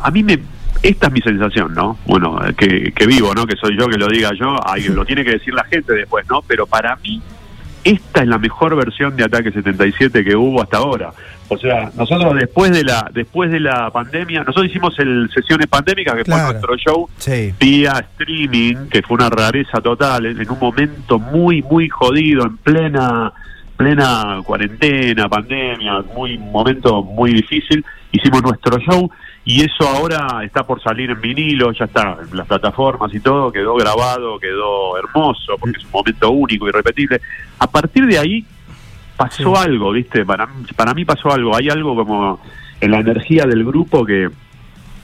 A 0.00 0.10
mí 0.10 0.22
me. 0.24 0.38
Esta 0.82 1.06
es 1.06 1.12
mi 1.12 1.20
sensación, 1.20 1.74
¿no? 1.74 1.98
Bueno, 2.06 2.38
eh, 2.46 2.54
que, 2.56 2.92
que 2.92 3.06
vivo, 3.06 3.34
¿no? 3.34 3.46
Que 3.46 3.56
soy 3.56 3.76
yo 3.78 3.86
que 3.88 3.96
lo 3.96 4.08
diga 4.08 4.30
yo, 4.38 4.56
ahí 4.68 4.84
lo 4.88 5.04
tiene 5.04 5.24
que 5.24 5.32
decir 5.32 5.54
la 5.54 5.64
gente 5.64 5.92
después, 5.92 6.26
¿no? 6.28 6.42
Pero 6.42 6.66
para 6.66 6.96
mí, 6.96 7.20
esta 7.90 8.22
es 8.22 8.28
la 8.28 8.38
mejor 8.38 8.74
versión 8.76 9.16
de 9.16 9.24
Ataque 9.24 9.50
77 9.52 10.24
que 10.24 10.34
hubo 10.36 10.62
hasta 10.62 10.78
ahora. 10.78 11.12
O 11.48 11.56
sea, 11.56 11.90
nosotros 11.96 12.34
después 12.34 12.72
de 12.72 12.82
la 12.82 13.08
después 13.14 13.50
de 13.52 13.60
la 13.60 13.90
pandemia, 13.90 14.40
nosotros 14.40 14.66
hicimos 14.66 14.98
el 14.98 15.30
sesiones 15.32 15.68
pandémicas, 15.68 16.16
que 16.16 16.24
Claro. 16.24 16.42
fue 16.46 16.52
nuestro 16.54 16.76
show, 16.76 17.08
Sí. 17.18 17.54
vía 17.60 17.92
streaming, 18.12 18.88
que 18.90 19.02
fue 19.02 19.14
una 19.14 19.30
rareza 19.30 19.80
total, 19.80 20.26
en 20.26 20.50
un 20.50 20.58
momento 20.58 21.18
muy, 21.20 21.62
muy 21.62 21.88
jodido, 21.88 22.44
en 22.44 22.56
plena 22.56 23.32
plena 23.76 24.40
cuarentena, 24.44 25.28
pandemia, 25.28 26.02
muy 26.16 26.36
un 26.38 26.50
momento 26.50 27.02
muy 27.02 27.32
difícil, 27.34 27.84
hicimos 28.10 28.42
nuestro 28.42 28.78
show 28.78 29.10
y 29.46 29.62
eso 29.62 29.88
ahora 29.88 30.42
está 30.44 30.64
por 30.66 30.82
salir 30.82 31.08
en 31.10 31.20
vinilo, 31.20 31.72
ya 31.72 31.84
está 31.86 32.18
en 32.30 32.36
las 32.36 32.46
plataformas 32.46 33.14
y 33.14 33.20
todo, 33.20 33.50
quedó 33.52 33.74
grabado, 33.76 34.38
quedó 34.40 34.98
hermoso, 34.98 35.54
porque 35.58 35.78
es 35.78 35.84
un 35.84 35.92
momento 35.92 36.30
único, 36.32 36.68
irrepetible. 36.68 37.20
A 37.60 37.66
partir 37.68 38.04
de 38.06 38.18
ahí 38.18 38.44
pasó 39.16 39.54
Sí. 39.54 39.62
algo, 39.62 39.92
¿viste? 39.92 40.26
Para, 40.26 40.48
para 40.74 40.92
mí 40.94 41.04
pasó 41.04 41.30
algo, 41.32 41.56
hay 41.56 41.70
algo 41.70 41.94
como 41.94 42.40
en 42.80 42.90
la 42.90 42.98
energía 42.98 43.44
del 43.46 43.64
grupo 43.64 44.04
que, 44.04 44.28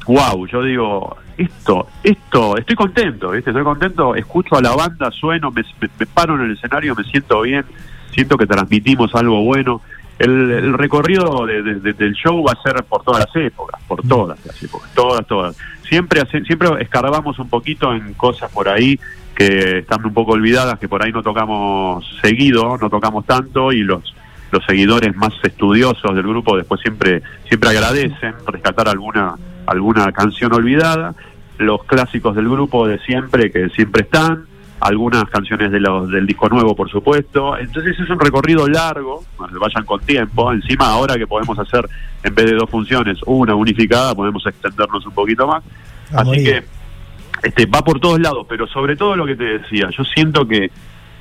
wow, 0.07 0.47
yo 0.49 0.63
digo, 0.65 1.17
esto, 1.39 1.87
esto, 2.03 2.57
estoy 2.59 2.75
contento, 2.77 3.31
¿viste? 3.31 3.51
Estoy 3.51 3.63
contento, 3.65 4.15
escucho 4.17 4.57
a 4.57 4.61
la 4.61 4.75
banda, 4.75 5.11
sueno, 5.13 5.51
me, 5.53 5.63
me- 5.81 5.89
me 6.01 6.07
paro 6.07 6.35
en 6.35 6.43
el 6.43 6.53
escenario, 6.57 6.95
me 6.97 7.05
siento 7.05 7.41
bien, 7.43 7.65
siento 8.11 8.37
que 8.37 8.47
transmitimos 8.47 9.15
algo 9.15 9.41
bueno. 9.45 9.81
El, 10.19 10.51
el 10.51 10.73
recorrido 10.75 11.47
de- 11.47 11.63
de- 11.63 11.81
de- 11.81 11.93
del 11.95 12.13
show 12.15 12.45
va 12.45 12.53
a 12.53 12.63
ser 12.63 12.85
por 12.85 13.03
todas 13.03 13.25
las 13.27 13.37
épocas, 13.37 13.81
por 13.89 14.03
todas 14.07 14.39
las 14.45 14.63
épocas, 14.63 14.91
todas, 14.95 15.27
todas. 15.27 15.57
Siempre, 15.89 16.21
hace- 16.21 16.45
siempre 16.45 16.69
escarbamos 16.81 17.39
un 17.39 17.49
poquito 17.49 17.93
en 17.93 18.15
cosas 18.15 18.51
por 18.53 18.69
ahí 18.69 18.99
que 19.35 19.79
están 19.79 20.05
un 20.05 20.13
poco 20.15 20.33
olvidadas, 20.33 20.79
que 20.79 20.89
por 20.89 21.03
ahí 21.03 21.11
no 21.13 21.23
tocamos 21.23 22.05
seguido, 22.21 22.77
no 22.79 22.89
tocamos 22.91 23.25
tanto 23.27 23.73
y 23.73 23.83
los 23.83 24.15
los 24.53 24.63
seguidores 24.67 25.17
más 25.17 25.33
estudiosos 25.43 26.15
del 26.15 26.25
grupo 26.27 26.59
después 26.59 26.79
siempre 26.83 27.23
siempre 27.49 27.71
agradecen 27.71 28.35
rescatar 28.47 28.87
alguna 28.87 29.35
alguna 29.65 30.13
canción 30.13 30.53
olvidada 30.53 31.15
los 31.57 31.85
clásicos 31.85 32.37
del 32.37 32.51
grupo 32.51 32.87
de 32.87 32.99
siempre 32.99 33.51
que 33.51 33.71
siempre 33.71 34.03
están 34.03 34.45
algunas 34.83 35.25
canciones 35.25 35.71
de 35.71 35.81
los 35.81 36.11
del 36.11 36.27
disco 36.27 36.49
nuevo 36.49 36.75
por 36.75 36.91
supuesto 36.91 37.57
entonces 37.57 37.99
es 37.99 38.11
un 38.11 38.19
recorrido 38.19 38.67
largo 38.69 39.25
vayan 39.39 39.85
con 39.85 40.01
tiempo 40.01 40.53
encima 40.53 40.87
ahora 40.87 41.17
que 41.17 41.27
podemos 41.27 41.59
hacer 41.59 41.89
en 42.23 42.35
vez 42.35 42.47
de 42.47 42.57
dos 42.57 42.69
funciones 42.69 43.19
una 43.27 43.55
unificada 43.55 44.15
podemos 44.15 44.47
extendernos 44.47 45.07
un 45.07 45.13
poquito 45.13 45.47
más 45.47 45.63
así 46.13 46.45
que 46.45 46.65
este, 47.43 47.67
va 47.67 47.83
por 47.83 47.99
todos 47.99 48.21
lados, 48.21 48.47
pero 48.49 48.67
sobre 48.69 48.97
todo 48.97 49.17
lo 49.17 49.27
que 49.27 49.35
te 49.35 49.59
decía, 49.59 49.91
yo 49.91 50.05
siento 50.05 50.47
que, 50.47 50.71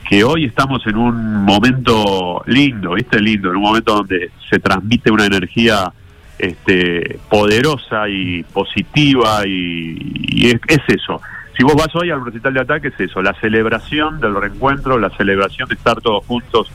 que 0.07 0.23
hoy 0.23 0.45
estamos 0.45 0.85
en 0.85 0.95
un 0.95 1.43
momento 1.43 2.43
lindo, 2.45 2.93
¿viste? 2.93 3.19
Lindo, 3.19 3.49
en 3.49 3.55
un 3.55 3.63
momento 3.63 3.95
donde 3.95 4.29
se 4.49 4.59
transmite 4.59 5.09
una 5.09 5.25
energía 5.25 5.91
este, 6.37 7.19
poderosa 7.29 8.07
y 8.07 8.43
positiva 8.43 9.47
y, 9.47 9.97
y 10.29 10.47
es, 10.47 10.59
es 10.67 10.81
eso. 10.87 11.21
Si 11.61 11.63
vos 11.63 11.75
vas 11.75 11.95
hoy 11.95 12.09
al 12.09 12.25
recital 12.25 12.55
de 12.55 12.61
ataque, 12.61 12.87
es 12.87 12.99
eso, 12.99 13.21
la 13.21 13.35
celebración 13.39 14.19
del 14.19 14.33
reencuentro, 14.33 14.97
la 14.97 15.11
celebración 15.15 15.69
de 15.69 15.75
estar 15.75 16.01
todos 16.01 16.25
juntos, 16.25 16.67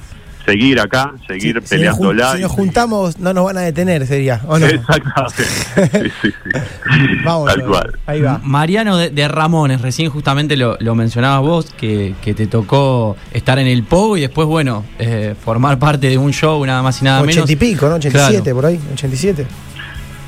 seguir 0.44 0.78
acá, 0.78 1.10
seguir 1.26 1.60
Si- 1.64 1.76
si. 1.76 1.82
Si 1.82 2.40
nos 2.40 2.52
juntamos, 2.52 3.18
no 3.18 3.32
nos 3.34 3.46
van 3.46 3.58
a 3.58 3.62
detener, 3.62 4.06
sería. 4.06 4.40
¿o 4.46 4.60
no? 4.60 4.64
Exactamente. 4.66 5.42
Sí, 5.42 6.10
sí, 6.22 6.28
sí. 6.44 6.50
Vamos, 7.24 7.52
Tal 7.52 7.64
cual. 7.66 7.98
ahí 8.06 8.20
va. 8.20 8.40
Mariano 8.44 8.96
de, 8.96 9.10
de 9.10 9.26
Ramones, 9.26 9.80
recién 9.80 10.08
justamente 10.08 10.56
lo, 10.56 10.76
lo 10.78 10.94
mencionabas 10.94 11.40
vos, 11.42 11.72
que, 11.76 12.14
que 12.22 12.32
te 12.34 12.46
tocó 12.46 13.16
estar 13.32 13.58
en 13.58 13.66
el 13.66 13.82
Pogo 13.82 14.16
y 14.16 14.20
después, 14.20 14.46
bueno, 14.46 14.84
eh, 15.00 15.34
formar 15.44 15.80
parte 15.80 16.08
de 16.08 16.16
un 16.16 16.32
show 16.32 16.64
nada 16.64 16.80
más 16.84 17.02
y 17.02 17.06
nada 17.06 17.22
menos. 17.22 17.38
80 17.38 17.52
y 17.52 17.56
pico, 17.56 17.88
¿no? 17.88 17.96
87 17.96 18.40
Claro. 18.40 18.54
por 18.56 18.66
ahí, 18.66 18.78
87. 18.92 19.44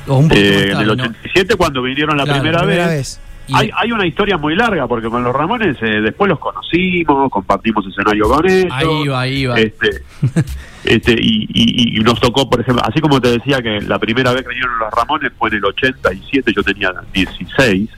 O 0.09 0.17
un 0.17 0.27
poquito 0.27 0.45
Eh, 0.45 0.51
más 0.73 0.83
en 0.83 0.89
el 0.89 0.97
¿no? 0.97 1.03
87 1.05 1.55
cuando 1.55 1.81
vinieron 1.81 2.17
la 2.17 2.25
Claro, 2.25 2.41
primera, 2.41 2.59
Primera 2.63 2.87
vez. 2.87 2.97
vez. 2.97 3.19
Y- 3.49 3.53
Hay, 3.55 3.69
hay 3.75 3.91
una 3.91 4.05
historia 4.05 4.37
muy 4.37 4.55
larga 4.55 4.87
porque 4.87 5.09
con 5.09 5.23
los 5.23 5.35
Ramones 5.35 5.77
eh, 5.81 6.01
después 6.01 6.29
los 6.29 6.39
conocimos, 6.39 7.29
compartimos 7.31 7.85
escenario 7.87 8.25
con 8.29 8.45
ellos. 8.49 8.71
Ahí 8.71 9.07
va, 9.07 9.21
ahí 9.21 9.45
va. 9.45 9.59
Este, 9.59 9.89
este, 10.83 11.13
y, 11.13 11.47
y- 11.53 11.97
y 11.97 11.99
nos 12.01 12.19
tocó, 12.19 12.49
por 12.49 12.61
ejemplo, 12.61 12.83
así 12.87 12.99
como 13.01 13.19
te 13.19 13.31
decía 13.31 13.61
que 13.61 13.81
la 13.81 13.99
primera 13.99 14.31
vez 14.33 14.43
que 14.43 14.49
vinieron 14.49 14.77
los 14.79 14.91
Ramones 14.93 15.31
fue 15.37 15.49
en 15.49 15.55
el 15.55 15.65
87, 15.65 16.53
yo 16.55 16.63
tenía 16.63 16.91
16, 17.13 17.89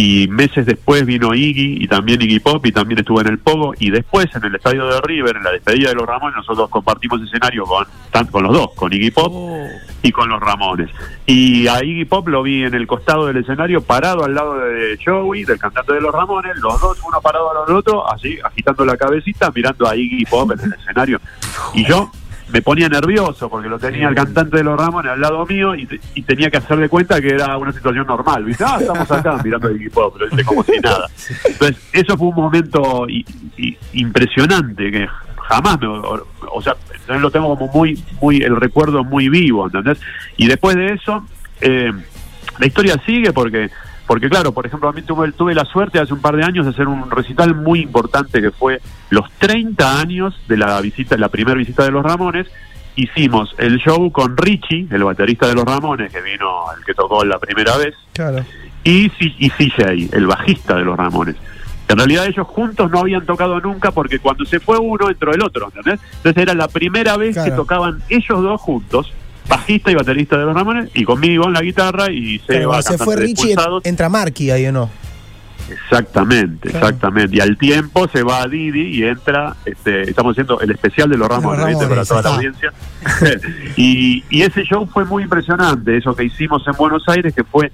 y 0.00 0.28
meses 0.28 0.64
después 0.64 1.04
vino 1.04 1.34
Iggy 1.34 1.82
y 1.82 1.88
también 1.88 2.22
Iggy 2.22 2.38
Pop 2.38 2.64
y 2.64 2.70
también 2.70 3.00
estuvo 3.00 3.20
en 3.20 3.26
el 3.26 3.38
Pogo, 3.40 3.74
y 3.80 3.90
después 3.90 4.28
en 4.36 4.44
el 4.44 4.54
estadio 4.54 4.86
de 4.86 5.00
River, 5.00 5.36
en 5.36 5.42
la 5.42 5.50
despedida 5.50 5.88
de 5.88 5.96
los 5.96 6.06
Ramones, 6.06 6.36
nosotros 6.36 6.68
compartimos 6.70 7.20
escenario 7.20 7.64
con, 7.64 7.84
tan- 8.12 8.28
con 8.28 8.44
los 8.44 8.52
dos, 8.52 8.70
con 8.76 8.92
Iggy 8.92 9.10
Pop 9.10 9.32
Oh, 9.34 9.66
y 10.02 10.12
con 10.12 10.28
los 10.28 10.38
Ramones. 10.40 10.88
Y 11.26 11.66
a 11.66 11.82
Iggy 11.82 12.04
Pop 12.04 12.28
lo 12.28 12.44
vi 12.44 12.62
en 12.62 12.74
el 12.74 12.86
costado 12.86 13.26
del 13.26 13.38
escenario, 13.38 13.80
parado 13.82 14.24
al 14.24 14.34
lado 14.34 14.56
de 14.58 14.96
Joey, 15.04 15.42
del 15.44 15.58
cantante 15.58 15.92
de 15.94 16.00
los 16.00 16.12
Ramones, 16.14 16.56
los 16.58 16.80
dos, 16.80 16.96
uno 17.04 17.20
parado 17.20 17.50
al 17.66 17.74
otro, 17.74 18.08
así, 18.08 18.38
agitando 18.44 18.84
la 18.84 18.96
cabecita, 18.96 19.50
mirando 19.52 19.88
a 19.88 19.96
Iggy 19.96 20.24
Pop 20.26 20.52
en 20.52 20.60
el 20.60 20.72
escenario. 20.74 21.20
Y 21.74 21.84
yo 21.84 22.08
me 22.52 22.62
ponía 22.62 22.88
nervioso 22.88 23.48
porque 23.50 23.68
lo 23.68 23.78
tenía 23.78 24.08
el 24.08 24.14
cantante 24.14 24.56
de 24.58 24.64
los 24.64 24.78
Ramones 24.78 25.12
al 25.12 25.20
lado 25.20 25.44
mío 25.46 25.74
y, 25.74 25.86
y 26.14 26.22
tenía 26.22 26.50
que 26.50 26.56
hacer 26.58 26.78
de 26.78 26.88
cuenta 26.88 27.20
que 27.20 27.28
era 27.28 27.56
una 27.58 27.72
situación 27.72 28.06
normal. 28.06 28.44
¿viste? 28.44 28.64
Ah, 28.66 28.78
estamos 28.80 29.10
acá 29.10 29.38
mirando 29.44 29.70
Iggy 29.70 29.90
Pop, 29.90 30.14
pero 30.18 30.30
¿viste? 30.30 30.44
como 30.44 30.62
si 30.64 30.78
nada. 30.80 31.06
Entonces, 31.44 31.76
eso 31.92 32.16
fue 32.16 32.28
un 32.28 32.34
momento 32.36 33.06
i- 33.08 33.24
i- 33.58 33.76
impresionante 33.94 34.90
que 34.90 35.06
jamás 35.48 35.80
me, 35.80 35.86
o, 35.86 36.26
o 36.52 36.62
sea, 36.62 36.74
lo 37.08 37.30
tengo 37.30 37.56
como 37.56 37.70
muy, 37.72 38.02
muy, 38.20 38.38
el 38.38 38.56
recuerdo 38.56 39.04
muy 39.04 39.28
vivo, 39.28 39.66
¿entendés? 39.66 39.98
Y 40.36 40.46
después 40.46 40.76
de 40.76 40.92
eso, 40.94 41.24
eh, 41.60 41.92
la 42.58 42.66
historia 42.66 42.96
sigue 43.06 43.32
porque, 43.32 43.70
porque 44.08 44.28
claro, 44.28 44.50
por 44.52 44.66
ejemplo, 44.66 44.88
a 44.88 44.92
mí 44.92 45.02
tuve, 45.02 45.30
tuve 45.32 45.54
la 45.54 45.64
suerte 45.64 46.00
hace 46.00 46.12
un 46.14 46.20
par 46.20 46.34
de 46.34 46.42
años 46.42 46.64
de 46.64 46.72
hacer 46.72 46.88
un 46.88 47.08
recital 47.10 47.54
muy 47.54 47.78
importante 47.80 48.40
que 48.42 48.50
fue 48.50 48.80
los 49.10 49.30
30 49.38 50.00
años 50.00 50.34
de 50.48 50.56
la 50.56 50.80
visita, 50.80 51.16
la 51.16 51.28
primera 51.28 51.56
visita 51.56 51.84
de 51.84 51.90
los 51.92 52.02
Ramones. 52.02 52.46
Hicimos 52.96 53.54
el 53.58 53.78
show 53.78 54.10
con 54.10 54.36
Richie, 54.36 54.88
el 54.90 55.04
baterista 55.04 55.46
de 55.46 55.54
los 55.54 55.64
Ramones, 55.64 56.10
que 56.10 56.20
vino, 56.20 56.48
el 56.76 56.84
que 56.84 56.94
tocó 56.94 57.24
la 57.24 57.38
primera 57.38 57.76
vez, 57.76 57.94
Claro. 58.12 58.44
y, 58.82 59.12
y 59.20 59.50
CJ, 59.50 60.08
el 60.16 60.26
bajista 60.26 60.76
de 60.76 60.84
los 60.84 60.96
Ramones. 60.96 61.36
En 61.86 61.96
realidad 61.96 62.26
ellos 62.26 62.46
juntos 62.46 62.90
no 62.90 62.98
habían 62.98 63.24
tocado 63.24 63.60
nunca 63.60 63.92
porque 63.92 64.18
cuando 64.18 64.44
se 64.44 64.58
fue 64.60 64.78
uno 64.78 65.08
entró 65.08 65.32
el 65.32 65.42
otro, 65.42 65.66
¿entendés? 65.74 66.00
Entonces 66.16 66.42
era 66.42 66.54
la 66.54 66.68
primera 66.68 67.16
vez 67.16 67.36
que 67.38 67.50
tocaban 67.52 68.00
ellos 68.08 68.42
dos 68.42 68.60
juntos, 68.60 69.12
bajista 69.48 69.90
y 69.90 69.94
baterista 69.94 70.36
de 70.36 70.44
los 70.44 70.54
Ramones, 70.54 70.90
y 70.94 71.04
conmigo 71.04 71.46
en 71.46 71.54
la 71.54 71.62
guitarra 71.62 72.10
y 72.10 72.38
se 72.40 72.66
va 72.66 72.82
se 72.82 72.98
fue 72.98 73.16
Richie, 73.16 73.54
entra 73.84 74.08
Marky 74.08 74.50
ahí 74.50 74.66
o 74.66 74.72
no. 74.72 74.90
Exactamente, 75.70 76.70
Claro. 76.70 76.86
exactamente. 76.86 77.36
Y 77.36 77.40
al 77.40 77.58
tiempo 77.58 78.08
se 78.08 78.22
va 78.22 78.42
a 78.42 78.48
Didi 78.48 78.88
y 78.88 79.04
entra, 79.04 79.54
este, 79.66 80.02
estamos 80.08 80.32
haciendo 80.32 80.60
el 80.60 80.70
especial 80.70 81.10
de 81.10 81.18
los 81.18 81.28
Ramones, 81.28 81.66
¿viste? 81.66 81.86
para 81.86 82.04
toda 82.04 82.22
la 82.22 82.28
audiencia. 82.36 82.72
y, 83.76 84.24
y 84.30 84.42
ese 84.42 84.62
show 84.64 84.86
fue 84.86 85.04
muy 85.04 85.24
impresionante, 85.24 85.96
eso 85.96 86.14
que 86.16 86.24
hicimos 86.24 86.66
en 86.66 86.72
Buenos 86.74 87.06
Aires, 87.08 87.34
que 87.34 87.44
fue 87.44 87.70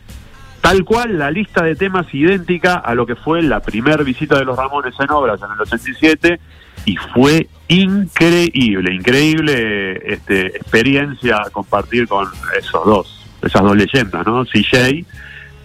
tal 0.60 0.84
cual 0.84 1.18
la 1.18 1.30
lista 1.30 1.62
de 1.62 1.76
temas 1.76 2.06
idéntica 2.12 2.74
a 2.76 2.94
lo 2.94 3.06
que 3.06 3.14
fue 3.16 3.42
la 3.42 3.60
primera 3.60 4.02
visita 4.02 4.38
de 4.38 4.44
los 4.44 4.56
Ramones 4.56 4.94
en 4.98 5.10
obras 5.10 5.40
en 5.42 5.52
el 5.52 5.60
87 5.60 6.40
y 6.84 6.96
fue 6.96 7.48
increíble, 7.68 8.94
increíble 8.94 10.12
este, 10.12 10.48
experiencia 10.48 11.42
compartir 11.52 12.06
con 12.06 12.26
esos 12.58 12.84
dos, 12.84 13.26
esas 13.42 13.62
dos 13.62 13.76
leyendas, 13.76 14.26
¿no? 14.26 14.44
CJ 14.44 15.04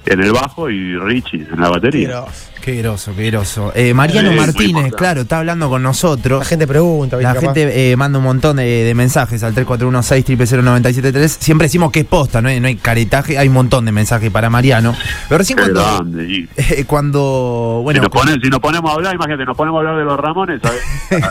en 0.06 0.22
el 0.22 0.32
bajo 0.32 0.70
y 0.70 0.96
Richie 0.98 1.48
en 1.52 1.60
la 1.60 1.70
batería. 1.70 2.24
Qué 2.62 2.76
groso, 2.76 3.14
qué 3.16 3.32
groso. 3.32 3.72
Eh, 3.74 3.94
Mariano 3.94 4.32
Sí, 4.32 4.36
Martínez, 4.38 4.94
claro, 4.94 5.22
está 5.22 5.40
hablando 5.40 5.70
con 5.70 5.82
la 5.82 5.90
nosotros. 5.90 6.46
gente 6.48 6.68
pregunta. 6.68 7.16
La 7.18 7.34
capaz. 7.34 7.54
gente 7.54 7.92
eh, 7.92 7.96
manda 7.96 8.20
un 8.20 8.26
montón 8.26 8.58
de, 8.58 8.84
de 8.84 8.94
mensajes 8.94 9.42
al 9.44 9.54
3416 9.54 11.32
Siempre 11.40 11.66
decimos 11.66 11.92
que 11.92 12.02
es 12.02 12.06
posta, 12.06 12.42
no 12.42 12.50
hay, 12.50 12.60
no 12.60 12.68
hay 12.68 12.76
caretaje, 12.76 13.38
hay 13.38 13.48
un 13.48 13.54
montón 13.54 13.86
de 13.86 13.92
mensajes 13.94 14.30
para 14.30 14.50
Mariano. 14.50 14.94
Pero 15.30 15.38
recién 15.40 15.58
Qué 15.58 15.64
cuando, 15.64 15.82
grande, 15.84 16.50
eh, 16.58 16.84
cuando 16.86 17.80
bueno, 17.84 18.02
si, 18.02 18.04
nos 18.10 18.12
ponen- 18.12 18.42
si 18.44 18.50
nos 18.50 18.60
ponemos 18.60 18.92
a 18.92 18.94
hablar, 18.96 19.16
imagínate, 19.16 19.46
nos 19.46 19.56
ponemos 19.58 19.78
a 19.78 19.80
hablar 19.80 19.98
de 19.98 20.04
los 20.06 20.20
Ramones, 20.20 20.62
¿sabes? 20.62 20.82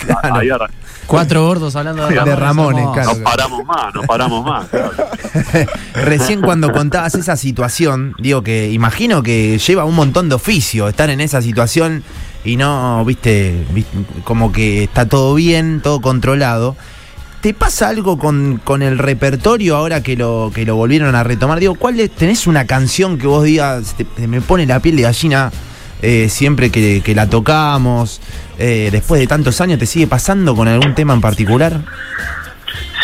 Claro. 0.48 0.66
Cuatro 1.06 1.46
gordos 1.46 1.75
hablando 1.76 2.06
de 2.06 2.14
De 2.14 2.20
Ramones. 2.37 2.38
Ramones, 2.84 2.84
hermoso. 2.84 2.92
claro. 2.94 3.18
no 3.18 3.25
paramos 3.25 3.64
más, 3.64 3.94
no 3.94 4.02
paramos 4.02 4.44
más. 4.44 4.68
claro. 4.68 4.92
recién 5.94 6.40
cuando 6.40 6.73
contabas 6.73 7.14
esa 7.14 7.37
situación, 7.37 8.14
digo 8.18 8.42
que 8.42 8.70
imagino 8.70 9.23
que 9.23 9.58
lleva 9.58 9.85
un 9.85 9.94
montón 9.94 10.28
de 10.28 10.35
oficio 10.35 10.88
estar 10.88 11.11
en 11.11 11.20
esa 11.20 11.42
situación 11.42 12.02
y 12.44 12.56
no, 12.56 13.04
viste, 13.04 13.64
como 14.25 14.52
que 14.52 14.85
está 14.85 15.06
todo 15.08 15.35
bien, 15.35 15.80
todo 15.82 16.00
controlado. 16.00 16.76
¿Te 17.40 17.54
pasa 17.54 17.88
algo 17.88 18.18
con, 18.18 18.61
con 18.64 18.82
el 18.82 18.99
repertorio 18.99 19.76
ahora 19.76 20.02
que 20.02 20.16
lo, 20.16 20.50
que 20.52 20.64
lo 20.64 20.75
volvieron 20.75 21.14
a 21.14 21.23
retomar? 21.23 21.61
Digo, 21.61 21.76
¿cuál 21.76 22.11
tenés 22.16 22.47
una 22.49 22.66
canción 22.66 23.16
que 23.16 23.26
vos 23.28 23.44
digas, 23.44 23.94
te- 23.97 24.26
me 24.26 24.40
pone 24.40 24.66
la 24.66 24.80
piel 24.80 24.97
de 24.97 25.02
gallina 25.02 25.52
eh, 26.02 26.28
siempre 26.30 26.70
que, 26.70 27.00
que 27.04 27.14
la 27.14 27.28
tocamos? 27.28 28.20
Eh, 28.58 28.88
después 28.90 29.20
de 29.20 29.28
tantos 29.28 29.61
años, 29.61 29.78
¿te 29.78 29.87
sigue 29.87 30.08
pasando 30.08 30.56
con 30.56 30.66
algún 30.66 30.97
tema 30.97 31.14
en 31.14 31.20
particular? 31.20 31.80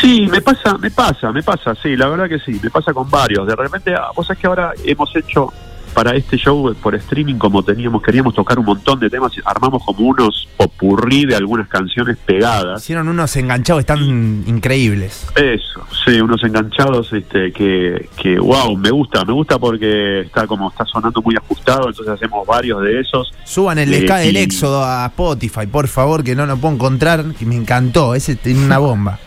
Sí, 0.04 0.26
me 0.30 0.40
pasa, 0.42 0.76
me 0.78 0.90
pasa, 0.90 1.32
me 1.32 1.42
pasa, 1.42 1.75
sí, 1.82 1.96
la 1.96 2.08
verdad 2.08 2.28
que 2.28 2.38
sí, 2.38 2.61
me 2.62 2.70
pasa 2.70 2.92
con 2.92 3.08
varios. 3.11 3.46
De 3.46 3.56
repente, 3.56 3.94
ah, 3.94 4.08
vos 4.14 4.26
sabés 4.26 4.40
que 4.40 4.46
ahora 4.46 4.73
hemos 4.84 5.14
hecho 5.16 5.52
para 5.94 6.14
este 6.16 6.37
show 6.37 6.68
eh, 6.70 6.75
por 6.82 6.94
streaming, 6.96 7.37
como 7.37 7.62
teníamos, 7.62 8.02
queríamos 8.02 8.34
tocar 8.34 8.58
un 8.58 8.64
montón 8.66 8.99
de 8.99 9.08
temas, 9.08 9.30
armamos 9.44 9.80
como 9.84 10.08
unos 10.08 10.49
popurrí 10.56 11.25
de 11.25 11.37
algunas 11.37 11.68
canciones 11.68 12.16
pegadas. 12.18 12.82
Hicieron 12.82 13.06
unos 13.08 13.34
enganchados 13.37 13.87
tan 13.87 14.42
increíbles. 14.46 15.26
Eso, 15.37 15.87
sí, 16.04 16.20
unos 16.20 16.42
enganchados 16.42 17.12
este, 17.12 17.52
que, 17.52 18.08
que, 18.20 18.38
wow, 18.40 18.76
me 18.76 18.90
gusta, 18.90 19.25
me 19.25 19.32
gusta 19.32 19.56
porque 19.58 20.23
está 20.23 20.46
como 20.49 20.68
está 20.68 20.84
sonando 20.84 21.23
muy 21.23 21.37
ajustado, 21.37 21.88
entonces 21.88 22.12
hacemos 22.12 22.44
varios 22.46 22.82
de 22.82 23.00
esos. 23.00 23.32
Suban 23.44 23.78
el 23.78 23.94
Eh, 23.94 24.00
del 24.00 24.37
y- 24.37 24.40
Éxodo 24.40 24.84
a 24.84 25.06
Spotify, 25.06 25.66
por 25.70 25.87
favor, 25.87 26.25
que 26.25 26.34
no 26.34 26.44
lo 26.44 26.56
puedo 26.56 26.75
encontrar, 26.75 27.25
que 27.38 27.46
me 27.46 27.54
encantó. 27.54 28.14
Ese 28.16 28.34
tiene 28.34 28.64
una 28.66 28.78
bomba. 28.78 29.18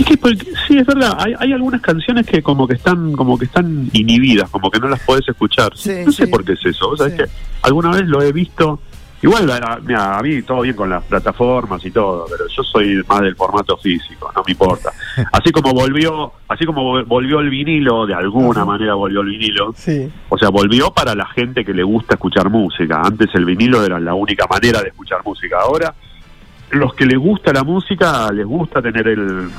Y 0.00 0.04
que 0.04 0.16
porque- 0.16 0.46
sí, 0.66 0.78
es 0.78 0.86
verdad, 0.86 1.14
hay, 1.18 1.34
hay 1.38 1.52
algunas 1.52 1.80
canciones 1.82 2.26
que 2.26 2.42
como 2.42 2.66
que 2.66 2.74
están 2.74 3.12
como 3.12 3.38
que 3.38 3.44
están 3.44 3.88
inhibidas, 3.92 4.48
como 4.50 4.70
que 4.70 4.80
no 4.80 4.88
las 4.88 5.00
podés 5.00 5.28
escuchar. 5.28 5.72
Sí, 5.76 5.92
no 6.06 6.10
sé 6.12 6.24
sí. 6.24 6.30
por 6.30 6.44
qué 6.44 6.52
es 6.54 6.64
eso, 6.64 6.88
¿vos 6.88 6.98
sabés 6.98 7.14
Sí. 7.14 7.18
que 7.18 7.30
alguna 7.62 7.90
vez 7.90 8.06
lo 8.06 8.22
he 8.22 8.32
visto, 8.32 8.80
igual 9.22 9.50
a, 9.50 9.78
mira, 9.84 10.16
a 10.18 10.22
mí 10.22 10.40
todo 10.40 10.62
bien 10.62 10.74
con 10.74 10.88
las 10.88 11.04
plataformas 11.04 11.84
y 11.84 11.90
todo, 11.90 12.24
pero 12.30 12.44
yo 12.48 12.62
soy 12.62 13.02
más 13.06 13.20
del 13.20 13.36
formato 13.36 13.76
físico, 13.76 14.32
no 14.34 14.42
me 14.46 14.52
importa. 14.52 14.90
Así 15.32 15.52
como 15.52 15.72
volvió, 15.74 16.32
así 16.48 16.64
como 16.64 16.82
vol- 16.94 17.04
volvió 17.06 17.40
el 17.40 17.50
vinilo, 17.50 18.06
de 18.06 18.14
alguna 18.14 18.64
manera 18.64 18.94
volvió 18.94 19.20
el 19.20 19.28
vinilo, 19.28 19.74
Sí. 19.76 20.08
o 20.30 20.38
sea, 20.38 20.48
volvió 20.48 20.90
para 20.92 21.14
la 21.14 21.26
gente 21.26 21.62
que 21.64 21.74
le 21.74 21.82
gusta 21.82 22.14
escuchar 22.14 22.48
música. 22.48 23.02
Antes 23.04 23.28
el 23.34 23.44
vinilo 23.44 23.84
era 23.84 24.00
la 24.00 24.14
única 24.14 24.46
manera 24.48 24.80
de 24.80 24.88
escuchar 24.88 25.18
música. 25.26 25.58
Ahora, 25.60 25.94
los 26.70 26.94
que 26.94 27.04
les 27.04 27.18
gusta 27.18 27.52
la 27.52 27.64
música, 27.64 28.30
les 28.32 28.46
gusta 28.46 28.80
tener 28.80 29.08
el, 29.08 29.50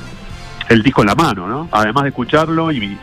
el 0.72 0.82
disco 0.82 1.02
en 1.02 1.08
la 1.08 1.14
mano, 1.14 1.46
¿no? 1.46 1.68
Además 1.72 2.04
de 2.04 2.08
escucharlo 2.10 2.70
y 2.72 2.96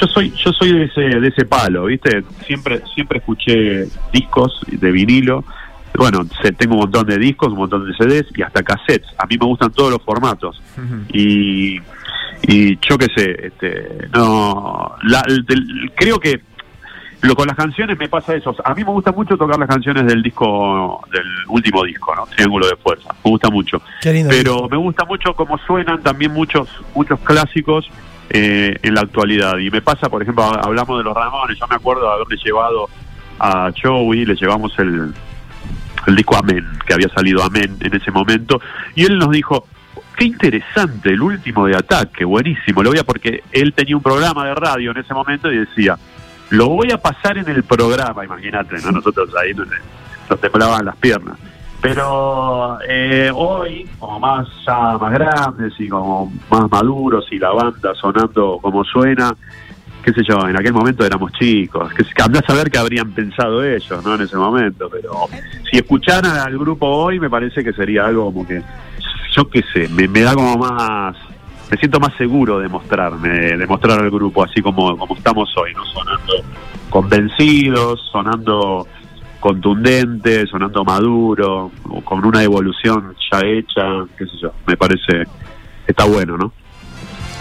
yo 0.00 0.06
soy 0.06 0.32
yo 0.44 0.52
soy 0.52 0.72
de 0.72 0.84
ese 0.84 1.00
de 1.00 1.28
ese 1.28 1.44
palo, 1.44 1.86
¿viste? 1.86 2.22
Siempre 2.46 2.82
siempre 2.94 3.18
escuché 3.18 3.86
discos 4.12 4.60
de 4.66 4.90
vinilo. 4.92 5.44
Bueno, 5.96 6.24
tengo 6.56 6.74
un 6.74 6.80
montón 6.82 7.06
de 7.06 7.18
discos, 7.18 7.48
un 7.52 7.58
montón 7.58 7.84
de 7.90 7.94
CDs 7.96 8.26
y 8.36 8.42
hasta 8.42 8.62
cassettes. 8.62 9.08
A 9.18 9.26
mí 9.26 9.36
me 9.40 9.46
gustan 9.46 9.72
todos 9.72 9.90
los 9.90 10.02
formatos 10.02 10.62
y, 11.12 11.80
y 12.42 12.78
yo 12.88 12.96
qué 12.98 13.06
sé, 13.16 13.46
este, 13.46 14.06
no, 14.14 14.94
la- 15.02 15.24
creo 15.96 16.20
que 16.20 16.40
lo 17.22 17.34
con 17.34 17.46
las 17.46 17.56
canciones 17.56 17.98
me 17.98 18.08
pasa 18.08 18.34
eso. 18.34 18.54
A 18.64 18.74
mí 18.74 18.84
me 18.84 18.90
gusta 18.90 19.10
mucho 19.12 19.36
tocar 19.36 19.58
las 19.58 19.68
canciones 19.68 20.06
del 20.06 20.22
disco, 20.22 21.04
del 21.10 21.26
último 21.48 21.82
disco, 21.84 22.14
¿no? 22.14 22.26
Triángulo 22.26 22.68
de 22.68 22.76
Fuerza. 22.76 23.08
Me 23.24 23.30
gusta 23.30 23.50
mucho. 23.50 23.82
Qué 24.00 24.12
lindo. 24.12 24.30
Pero 24.30 24.68
me 24.68 24.76
gusta 24.76 25.04
mucho 25.04 25.34
cómo 25.34 25.58
suenan 25.58 26.02
también 26.02 26.32
muchos, 26.32 26.68
muchos 26.94 27.18
clásicos 27.20 27.90
eh, 28.30 28.76
en 28.82 28.94
la 28.94 29.00
actualidad. 29.00 29.58
Y 29.58 29.70
me 29.70 29.82
pasa, 29.82 30.08
por 30.08 30.22
ejemplo, 30.22 30.44
hablamos 30.44 30.98
de 30.98 31.04
los 31.04 31.14
Ramones. 31.14 31.58
Yo 31.58 31.66
me 31.66 31.76
acuerdo 31.76 32.06
de 32.06 32.14
haberle 32.14 32.36
llevado 32.36 32.88
a 33.40 33.72
Joey, 33.80 34.24
le 34.24 34.34
llevamos 34.36 34.78
el, 34.78 35.12
el 36.06 36.16
disco 36.16 36.36
Amén, 36.36 36.66
que 36.86 36.94
había 36.94 37.08
salido 37.08 37.42
Amén 37.42 37.76
en 37.80 37.94
ese 37.96 38.12
momento. 38.12 38.60
Y 38.94 39.04
él 39.04 39.18
nos 39.18 39.30
dijo, 39.30 39.66
qué 40.16 40.24
interesante 40.24 41.10
el 41.10 41.22
último 41.22 41.66
de 41.66 41.76
ataque, 41.76 42.24
buenísimo. 42.24 42.82
Lo 42.82 42.90
voy 42.90 42.98
a 42.98 43.04
porque 43.04 43.42
él 43.52 43.72
tenía 43.72 43.96
un 43.96 44.02
programa 44.02 44.46
de 44.46 44.54
radio 44.54 44.90
en 44.90 44.98
ese 44.98 45.14
momento 45.14 45.50
y 45.50 45.58
decía, 45.58 45.96
lo 46.50 46.68
voy 46.68 46.90
a 46.92 46.98
pasar 46.98 47.38
en 47.38 47.48
el 47.48 47.62
programa, 47.62 48.24
imagínate, 48.24 48.76
¿no? 48.82 48.92
Nosotros 48.92 49.30
ahí 49.36 49.54
nos, 49.54 49.68
nos 50.28 50.40
temblaban 50.40 50.84
las 50.84 50.96
piernas. 50.96 51.38
Pero 51.80 52.78
eh, 52.88 53.30
hoy, 53.32 53.88
como 53.98 54.18
más 54.18 54.48
ya 54.66 54.98
más 54.98 55.12
grandes 55.12 55.74
y 55.78 55.88
como 55.88 56.32
más 56.50 56.70
maduros 56.70 57.26
y 57.30 57.38
la 57.38 57.50
banda 57.50 57.94
sonando 57.94 58.58
como 58.60 58.82
suena, 58.82 59.32
qué 60.02 60.12
sé 60.12 60.22
yo, 60.28 60.48
en 60.48 60.58
aquel 60.58 60.72
momento 60.72 61.06
éramos 61.06 61.32
chicos, 61.32 61.92
que 61.94 62.02
a 62.02 62.46
saber 62.46 62.70
qué 62.70 62.78
habrían 62.78 63.12
pensado 63.12 63.62
ellos, 63.62 64.04
¿no? 64.04 64.16
En 64.16 64.22
ese 64.22 64.36
momento, 64.36 64.88
pero 64.90 65.28
si 65.70 65.78
escucharan 65.78 66.36
al 66.36 66.58
grupo 66.58 66.86
hoy, 66.86 67.20
me 67.20 67.30
parece 67.30 67.62
que 67.62 67.72
sería 67.72 68.06
algo 68.06 68.24
como 68.24 68.46
que, 68.46 68.60
yo 69.36 69.48
qué 69.48 69.62
sé, 69.72 69.88
me, 69.88 70.08
me 70.08 70.22
da 70.22 70.34
como 70.34 70.56
más, 70.56 71.16
me 71.70 71.76
siento 71.76 72.00
más 72.00 72.16
seguro 72.16 72.58
de 72.58 72.68
mostrarme, 72.68 73.56
de 73.56 73.66
mostrar 73.66 74.00
al 74.00 74.10
grupo 74.10 74.44
así 74.44 74.60
como, 74.62 74.96
como 74.96 75.14
estamos 75.16 75.48
hoy, 75.56 75.74
¿no? 75.74 75.84
Sonando 75.86 76.32
convencidos, 76.88 78.00
sonando 78.10 78.86
contundente, 79.40 80.46
sonando 80.46 80.84
maduro, 80.84 81.70
con 82.04 82.24
una 82.24 82.42
evolución 82.42 83.14
ya 83.30 83.40
hecha, 83.40 83.82
qué 84.16 84.24
sé 84.24 84.32
yo, 84.42 84.52
me 84.66 84.76
parece, 84.76 85.24
está 85.86 86.04
bueno, 86.04 86.36
¿no? 86.36 86.52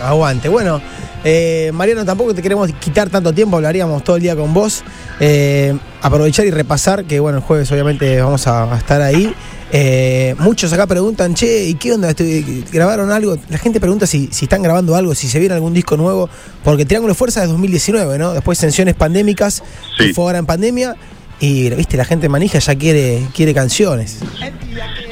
Aguante. 0.03 0.47
Bueno, 0.47 0.79
eh, 1.23 1.71
Mariano, 1.73 2.05
tampoco 2.05 2.33
te 2.33 2.41
queremos 2.43 2.71
quitar 2.73 3.09
tanto 3.09 3.33
tiempo, 3.33 3.57
hablaríamos 3.57 4.03
todo 4.03 4.17
el 4.17 4.21
día 4.21 4.35
con 4.35 4.53
vos. 4.53 4.83
Eh, 5.19 5.75
aprovechar 6.03 6.45
y 6.45 6.51
repasar, 6.51 7.05
que 7.05 7.19
bueno, 7.19 7.39
el 7.39 7.43
jueves 7.43 7.71
obviamente 7.71 8.21
vamos 8.21 8.45
a 8.47 8.77
estar 8.77 9.01
ahí. 9.01 9.33
Eh, 9.71 10.33
muchos 10.39 10.71
acá 10.71 10.87
preguntan, 10.87 11.33
che, 11.33 11.65
¿y 11.65 11.73
qué 11.75 11.93
onda? 11.93 12.09
Estoy- 12.11 12.63
¿Grabaron 12.71 13.11
algo? 13.11 13.35
La 13.49 13.57
gente 13.57 13.79
pregunta 13.81 14.07
si, 14.07 14.27
si 14.31 14.45
están 14.45 14.63
grabando 14.63 14.95
algo, 14.95 15.13
si 15.13 15.27
se 15.27 15.39
viene 15.39 15.55
algún 15.55 15.73
disco 15.73 15.97
nuevo, 15.97 16.29
porque 16.63 16.85
Triángulo 16.85 17.13
de 17.13 17.17
Fuerza 17.17 17.43
es 17.43 17.49
2019, 17.49 18.17
¿no? 18.17 18.31
Después 18.33 18.57
tensiones 18.59 18.95
pandémicas, 18.95 19.63
Sí. 19.97 20.13
fue 20.13 20.23
ahora 20.25 20.37
en 20.39 20.45
pandemia, 20.45 20.95
y 21.39 21.69
viste, 21.71 21.97
la 21.97 22.05
gente 22.05 22.29
manija 22.29 22.59
ya 22.59 22.75
quiere, 22.75 23.27
quiere 23.35 23.53
canciones. 23.53 24.19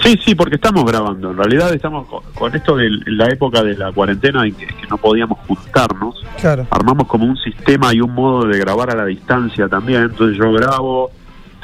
Sí, 0.04 0.20
sí, 0.26 0.36
porque 0.36 0.56
estamos 0.56 0.84
grabando. 0.86 1.32
En 1.32 1.38
realidad 1.38 1.74
estamos 1.74 2.08
con, 2.08 2.24
con 2.34 2.56
esto 2.56 2.78
de 2.78 2.90
la 3.08 3.28
época 3.28 3.62
de 3.62 3.76
la 3.76 3.92
cuarentena 3.92 4.46
en 4.46 4.54
que, 4.56 4.66
que 4.68 4.88
no 4.90 4.98
podíamos 4.98 5.38
juntarnos. 5.48 6.16
Claro. 6.40 6.66
Armamos 6.72 7.08
como 7.08 7.26
un 7.26 7.38
sistema 7.38 7.94
y 7.94 8.02
un 8.02 8.14
modo 8.14 8.48
de 8.48 8.58
grabar 8.58 8.90
a 8.92 8.96
la 8.96 9.06
distancia 9.06 9.68
también. 9.68 10.04
Entonces 10.04 10.38
yo 10.38 10.52
grabo, 10.54 11.12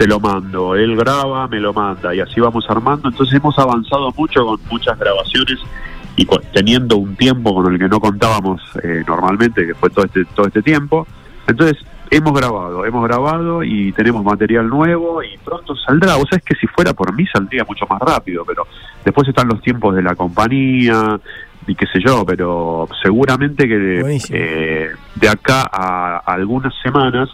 te 0.01 0.07
lo 0.07 0.19
mando. 0.19 0.73
Él 0.75 0.95
graba, 0.95 1.47
me 1.47 1.59
lo 1.59 1.73
manda. 1.73 2.15
Y 2.15 2.19
así 2.21 2.41
vamos 2.41 2.65
armando. 2.67 3.07
Entonces 3.09 3.35
hemos 3.35 3.57
avanzado 3.59 4.11
mucho 4.17 4.43
con 4.43 4.59
muchas 4.71 4.97
grabaciones 4.97 5.59
y 6.15 6.25
con- 6.25 6.41
teniendo 6.51 6.97
un 6.97 7.15
tiempo 7.15 7.53
con 7.53 7.71
el 7.71 7.77
que 7.77 7.87
no 7.87 7.99
contábamos 7.99 8.59
eh, 8.81 9.03
normalmente, 9.07 9.67
que 9.67 9.75
fue 9.75 9.91
todo 9.91 10.05
este, 10.05 10.25
todo 10.33 10.47
este 10.47 10.63
tiempo. 10.63 11.05
Entonces 11.45 11.77
hemos 12.09 12.33
grabado, 12.33 12.83
hemos 12.83 13.03
grabado 13.07 13.61
y 13.63 13.91
tenemos 13.91 14.23
material 14.23 14.67
nuevo 14.67 15.21
y 15.21 15.37
pronto 15.45 15.75
saldrá. 15.75 16.15
Vos 16.15 16.25
sabés 16.31 16.43
que 16.45 16.55
si 16.55 16.65
fuera 16.65 16.93
por 16.93 17.13
mí 17.13 17.27
saldría 17.31 17.63
mucho 17.63 17.85
más 17.87 17.99
rápido, 18.01 18.43
pero 18.43 18.65
después 19.05 19.27
están 19.27 19.49
los 19.49 19.61
tiempos 19.61 19.95
de 19.95 20.01
la 20.01 20.15
compañía 20.15 21.19
y 21.67 21.75
qué 21.75 21.85
sé 21.93 21.99
yo, 22.03 22.25
pero 22.25 22.87
seguramente 23.03 23.67
que 23.67 24.01
eh, 24.31 24.89
de 25.13 25.29
acá 25.29 25.69
a 25.71 26.17
algunas 26.25 26.73
semanas 26.81 27.29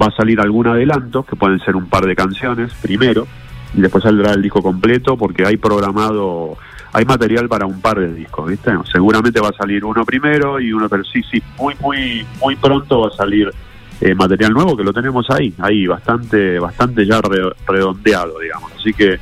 va 0.00 0.06
a 0.06 0.10
salir 0.12 0.40
algún 0.40 0.66
adelanto, 0.66 1.22
que 1.24 1.36
pueden 1.36 1.58
ser 1.60 1.76
un 1.76 1.86
par 1.88 2.04
de 2.06 2.14
canciones 2.16 2.72
primero, 2.80 3.26
y 3.74 3.80
después 3.80 4.02
saldrá 4.04 4.32
el 4.32 4.42
disco 4.42 4.62
completo 4.62 5.16
porque 5.16 5.46
hay 5.46 5.56
programado, 5.56 6.56
hay 6.92 7.04
material 7.04 7.48
para 7.48 7.66
un 7.66 7.80
par 7.80 8.00
de 8.00 8.12
discos, 8.14 8.48
¿viste? 8.48 8.72
Seguramente 8.90 9.40
va 9.40 9.48
a 9.48 9.52
salir 9.52 9.84
uno 9.84 10.04
primero 10.04 10.58
y 10.60 10.72
uno, 10.72 10.88
pero 10.88 11.04
sí, 11.04 11.22
sí, 11.30 11.42
muy, 11.58 11.74
muy, 11.80 12.26
muy 12.40 12.56
pronto 12.56 13.00
va 13.02 13.08
a 13.08 13.16
salir 13.16 13.50
eh, 14.00 14.14
material 14.14 14.52
nuevo 14.52 14.76
que 14.76 14.82
lo 14.82 14.92
tenemos 14.92 15.28
ahí, 15.30 15.52
ahí 15.58 15.86
bastante, 15.86 16.58
bastante 16.58 17.04
ya 17.04 17.20
re- 17.20 17.52
redondeado, 17.68 18.40
digamos. 18.40 18.72
Así 18.78 18.92
que 18.94 19.18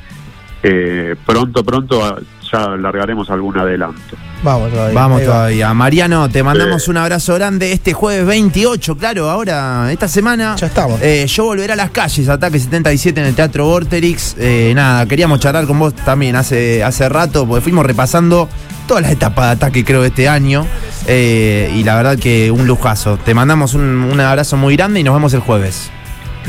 eh, 0.63 1.15
pronto, 1.25 1.63
pronto 1.63 2.03
ah, 2.03 2.17
ya 2.51 2.69
largaremos 2.77 3.29
algún 3.29 3.57
adelanto. 3.57 4.15
Vamos 4.43 4.71
todavía. 4.71 4.93
Vamos 4.93 5.21
va. 5.21 5.25
todavía. 5.25 5.73
Mariano, 5.73 6.29
te 6.29 6.43
mandamos 6.43 6.87
un 6.87 6.97
abrazo 6.97 7.35
grande 7.35 7.71
este 7.71 7.93
jueves 7.93 8.25
28, 8.25 8.97
claro, 8.97 9.29
ahora, 9.29 9.91
esta 9.91 10.07
semana. 10.07 10.55
Ya 10.55 10.67
estamos. 10.67 11.01
Eh, 11.01 11.25
yo 11.27 11.43
volveré 11.45 11.73
a 11.73 11.75
las 11.75 11.91
calles, 11.91 12.29
Ataque 12.29 12.59
77 12.59 13.19
en 13.19 13.27
el 13.27 13.35
Teatro 13.35 13.65
Vorterix. 13.65 14.35
Eh, 14.37 14.71
nada, 14.75 15.05
queríamos 15.05 15.39
charlar 15.39 15.65
con 15.67 15.79
vos 15.79 15.93
también 15.93 16.35
hace, 16.35 16.83
hace 16.83 17.09
rato, 17.09 17.45
porque 17.45 17.61
fuimos 17.61 17.85
repasando 17.85 18.47
todas 18.87 19.03
las 19.03 19.11
etapas 19.11 19.45
de 19.47 19.51
ataque, 19.51 19.83
creo, 19.83 20.01
de 20.01 20.07
este 20.07 20.29
año. 20.29 20.65
Eh, 21.05 21.73
y 21.75 21.83
la 21.83 21.95
verdad 21.95 22.17
que 22.17 22.49
un 22.51 22.65
lujazo. 22.65 23.17
Te 23.17 23.33
mandamos 23.33 23.73
un, 23.73 23.81
un 23.81 24.19
abrazo 24.19 24.57
muy 24.57 24.75
grande 24.75 25.01
y 25.01 25.03
nos 25.03 25.13
vemos 25.13 25.33
el 25.33 25.41
jueves. 25.41 25.91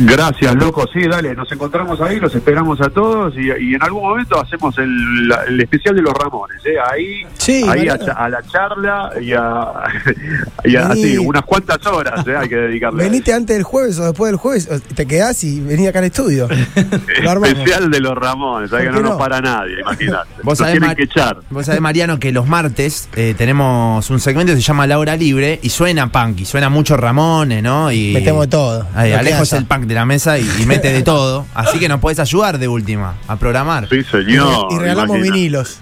Gracias, 0.00 0.54
loco. 0.54 0.86
Sí, 0.92 1.00
dale, 1.08 1.34
nos 1.34 1.50
encontramos 1.52 2.00
ahí, 2.00 2.18
los 2.18 2.34
esperamos 2.34 2.80
a 2.80 2.88
todos 2.90 3.34
y, 3.36 3.46
y 3.62 3.74
en 3.74 3.82
algún 3.82 4.02
momento 4.02 4.40
hacemos 4.40 4.76
el, 4.78 5.28
la- 5.28 5.44
el 5.44 5.60
especial 5.60 5.94
de 5.94 6.02
los 6.02 6.12
Ramones. 6.14 6.56
¿eh? 6.64 6.74
Ahí, 6.90 7.22
Sí, 7.34 7.64
ahí 7.68 7.88
a, 7.88 8.28
la 8.28 8.42
charla 8.42 9.10
y 9.20 9.32
a, 9.32 9.40
y 10.64 10.76
a- 10.76 10.88
Vení. 10.88 11.02
así, 11.02 11.18
unas 11.18 11.42
cuantas 11.44 11.84
horas 11.86 12.26
¿eh? 12.26 12.36
hay 12.36 12.48
que 12.48 12.56
dedicarle. 12.56 13.04
Venite 13.04 13.32
antes 13.32 13.56
del 13.56 13.62
jueves 13.64 13.98
o 13.98 14.04
después 14.06 14.30
del 14.30 14.38
jueves, 14.38 14.68
te 14.94 15.06
quedás 15.06 15.42
y 15.44 15.60
vení 15.60 15.86
acá 15.86 15.98
al 16.00 16.06
estudio. 16.06 16.48
Especial 17.44 17.90
de 17.90 18.00
los 18.00 18.14
Ramones, 18.14 18.70
¿sabes? 18.70 18.86
que 18.86 18.92
¿Por 18.92 19.02
no 19.02 19.08
nos 19.10 19.18
no? 19.18 19.18
para 19.18 19.40
nadie, 19.40 19.80
imagínate. 19.80 20.28
Vos 20.42 20.44
Nos 20.46 20.58
sabés, 20.58 20.72
tienen 20.74 20.88
Mar- 20.88 20.96
que 20.96 21.02
echar. 21.04 21.36
Vos 21.50 21.66
sabés, 21.66 21.80
Mariano, 21.80 22.18
que 22.18 22.32
los 22.32 22.46
martes 22.46 23.08
eh, 23.16 23.34
tenemos 23.36 24.08
un 24.10 24.20
segmento 24.20 24.52
que 24.52 24.56
se 24.56 24.62
llama 24.62 24.86
La 24.86 24.98
Hora 24.98 25.16
Libre 25.16 25.58
y 25.62 25.68
suena 25.70 26.10
punk, 26.10 26.40
y 26.40 26.44
suena 26.44 26.68
mucho 26.68 26.96
Ramones, 26.96 27.62
¿no? 27.62 27.90
Y 27.92 28.12
Metemos 28.14 28.48
todo, 28.48 28.86
Ahí, 28.94 29.12
Alejo 29.12 29.42
es 29.42 29.52
el 29.52 29.66
punk 29.66 29.84
de 29.90 29.94
la 29.96 30.06
mesa 30.06 30.38
y, 30.38 30.48
y 30.60 30.66
mete 30.66 30.92
de 30.92 31.02
todo. 31.02 31.46
Así 31.52 31.78
que 31.80 31.88
nos 31.88 31.98
podés 32.00 32.20
ayudar 32.20 32.58
de 32.58 32.68
última 32.68 33.16
a 33.26 33.34
programar. 33.36 33.88
Sí, 33.88 34.04
señor. 34.04 34.68
y 34.70 34.78
regalamos 34.78 35.20
vinilos. 35.20 35.80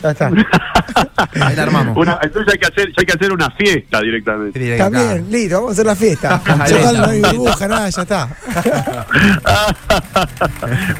Ya 0.00 0.12
está. 0.12 0.28
Ahí 1.40 1.56
la 1.56 1.62
armamos. 1.64 1.96
Una- 1.96 2.20
entonces 2.22 2.52
hay 2.54 2.58
que, 2.60 2.66
hacer, 2.66 2.92
hay 2.96 3.04
que 3.04 3.12
hacer 3.14 3.32
una 3.32 3.50
fiesta 3.50 4.00
directamente. 4.00 4.56
Directo 4.56 4.84
acá. 4.84 4.96
También, 4.96 5.26
listo, 5.28 5.56
vamos 5.56 5.70
a 5.70 5.72
hacer 5.72 5.86
la 5.86 5.96
fiesta. 5.96 6.38
Total, 6.40 6.96
no 6.98 7.04
hay 7.06 7.20
burbuja, 7.20 7.66
nada, 7.66 7.88
ya 7.90 8.02
está. 8.02 8.28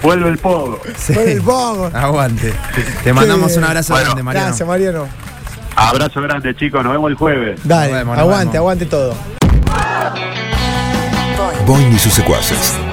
Vuelve 0.02 0.30
el 0.30 0.38
pogo. 0.38 0.80
Sí. 0.96 1.12
Pon 1.14 1.28
el 1.28 1.42
pogo. 1.42 1.90
Aguante. 1.94 2.52
Te 3.04 3.12
mandamos 3.12 3.56
un 3.56 3.62
abrazo 3.64 3.92
Bueno, 3.92 4.06
grande, 4.06 4.22
Mariano. 4.24 4.46
Gracias, 4.48 4.68
Mariano. 4.68 5.06
Abrazo 5.76 6.20
grande, 6.20 6.56
chicos. 6.56 6.82
Nos 6.82 6.92
vemos 6.92 7.08
el 7.10 7.16
jueves. 7.16 7.60
Dale, 7.62 7.90
Nos 7.92 7.98
vemos, 7.98 8.16
nos 8.16 8.22
aguante, 8.24 8.44
vemos. 8.46 8.56
aguante 8.56 8.86
todo. 8.86 9.37
Boing 11.68 11.92
y 11.92 11.98
sus 11.98 12.14
secuaces. 12.14 12.87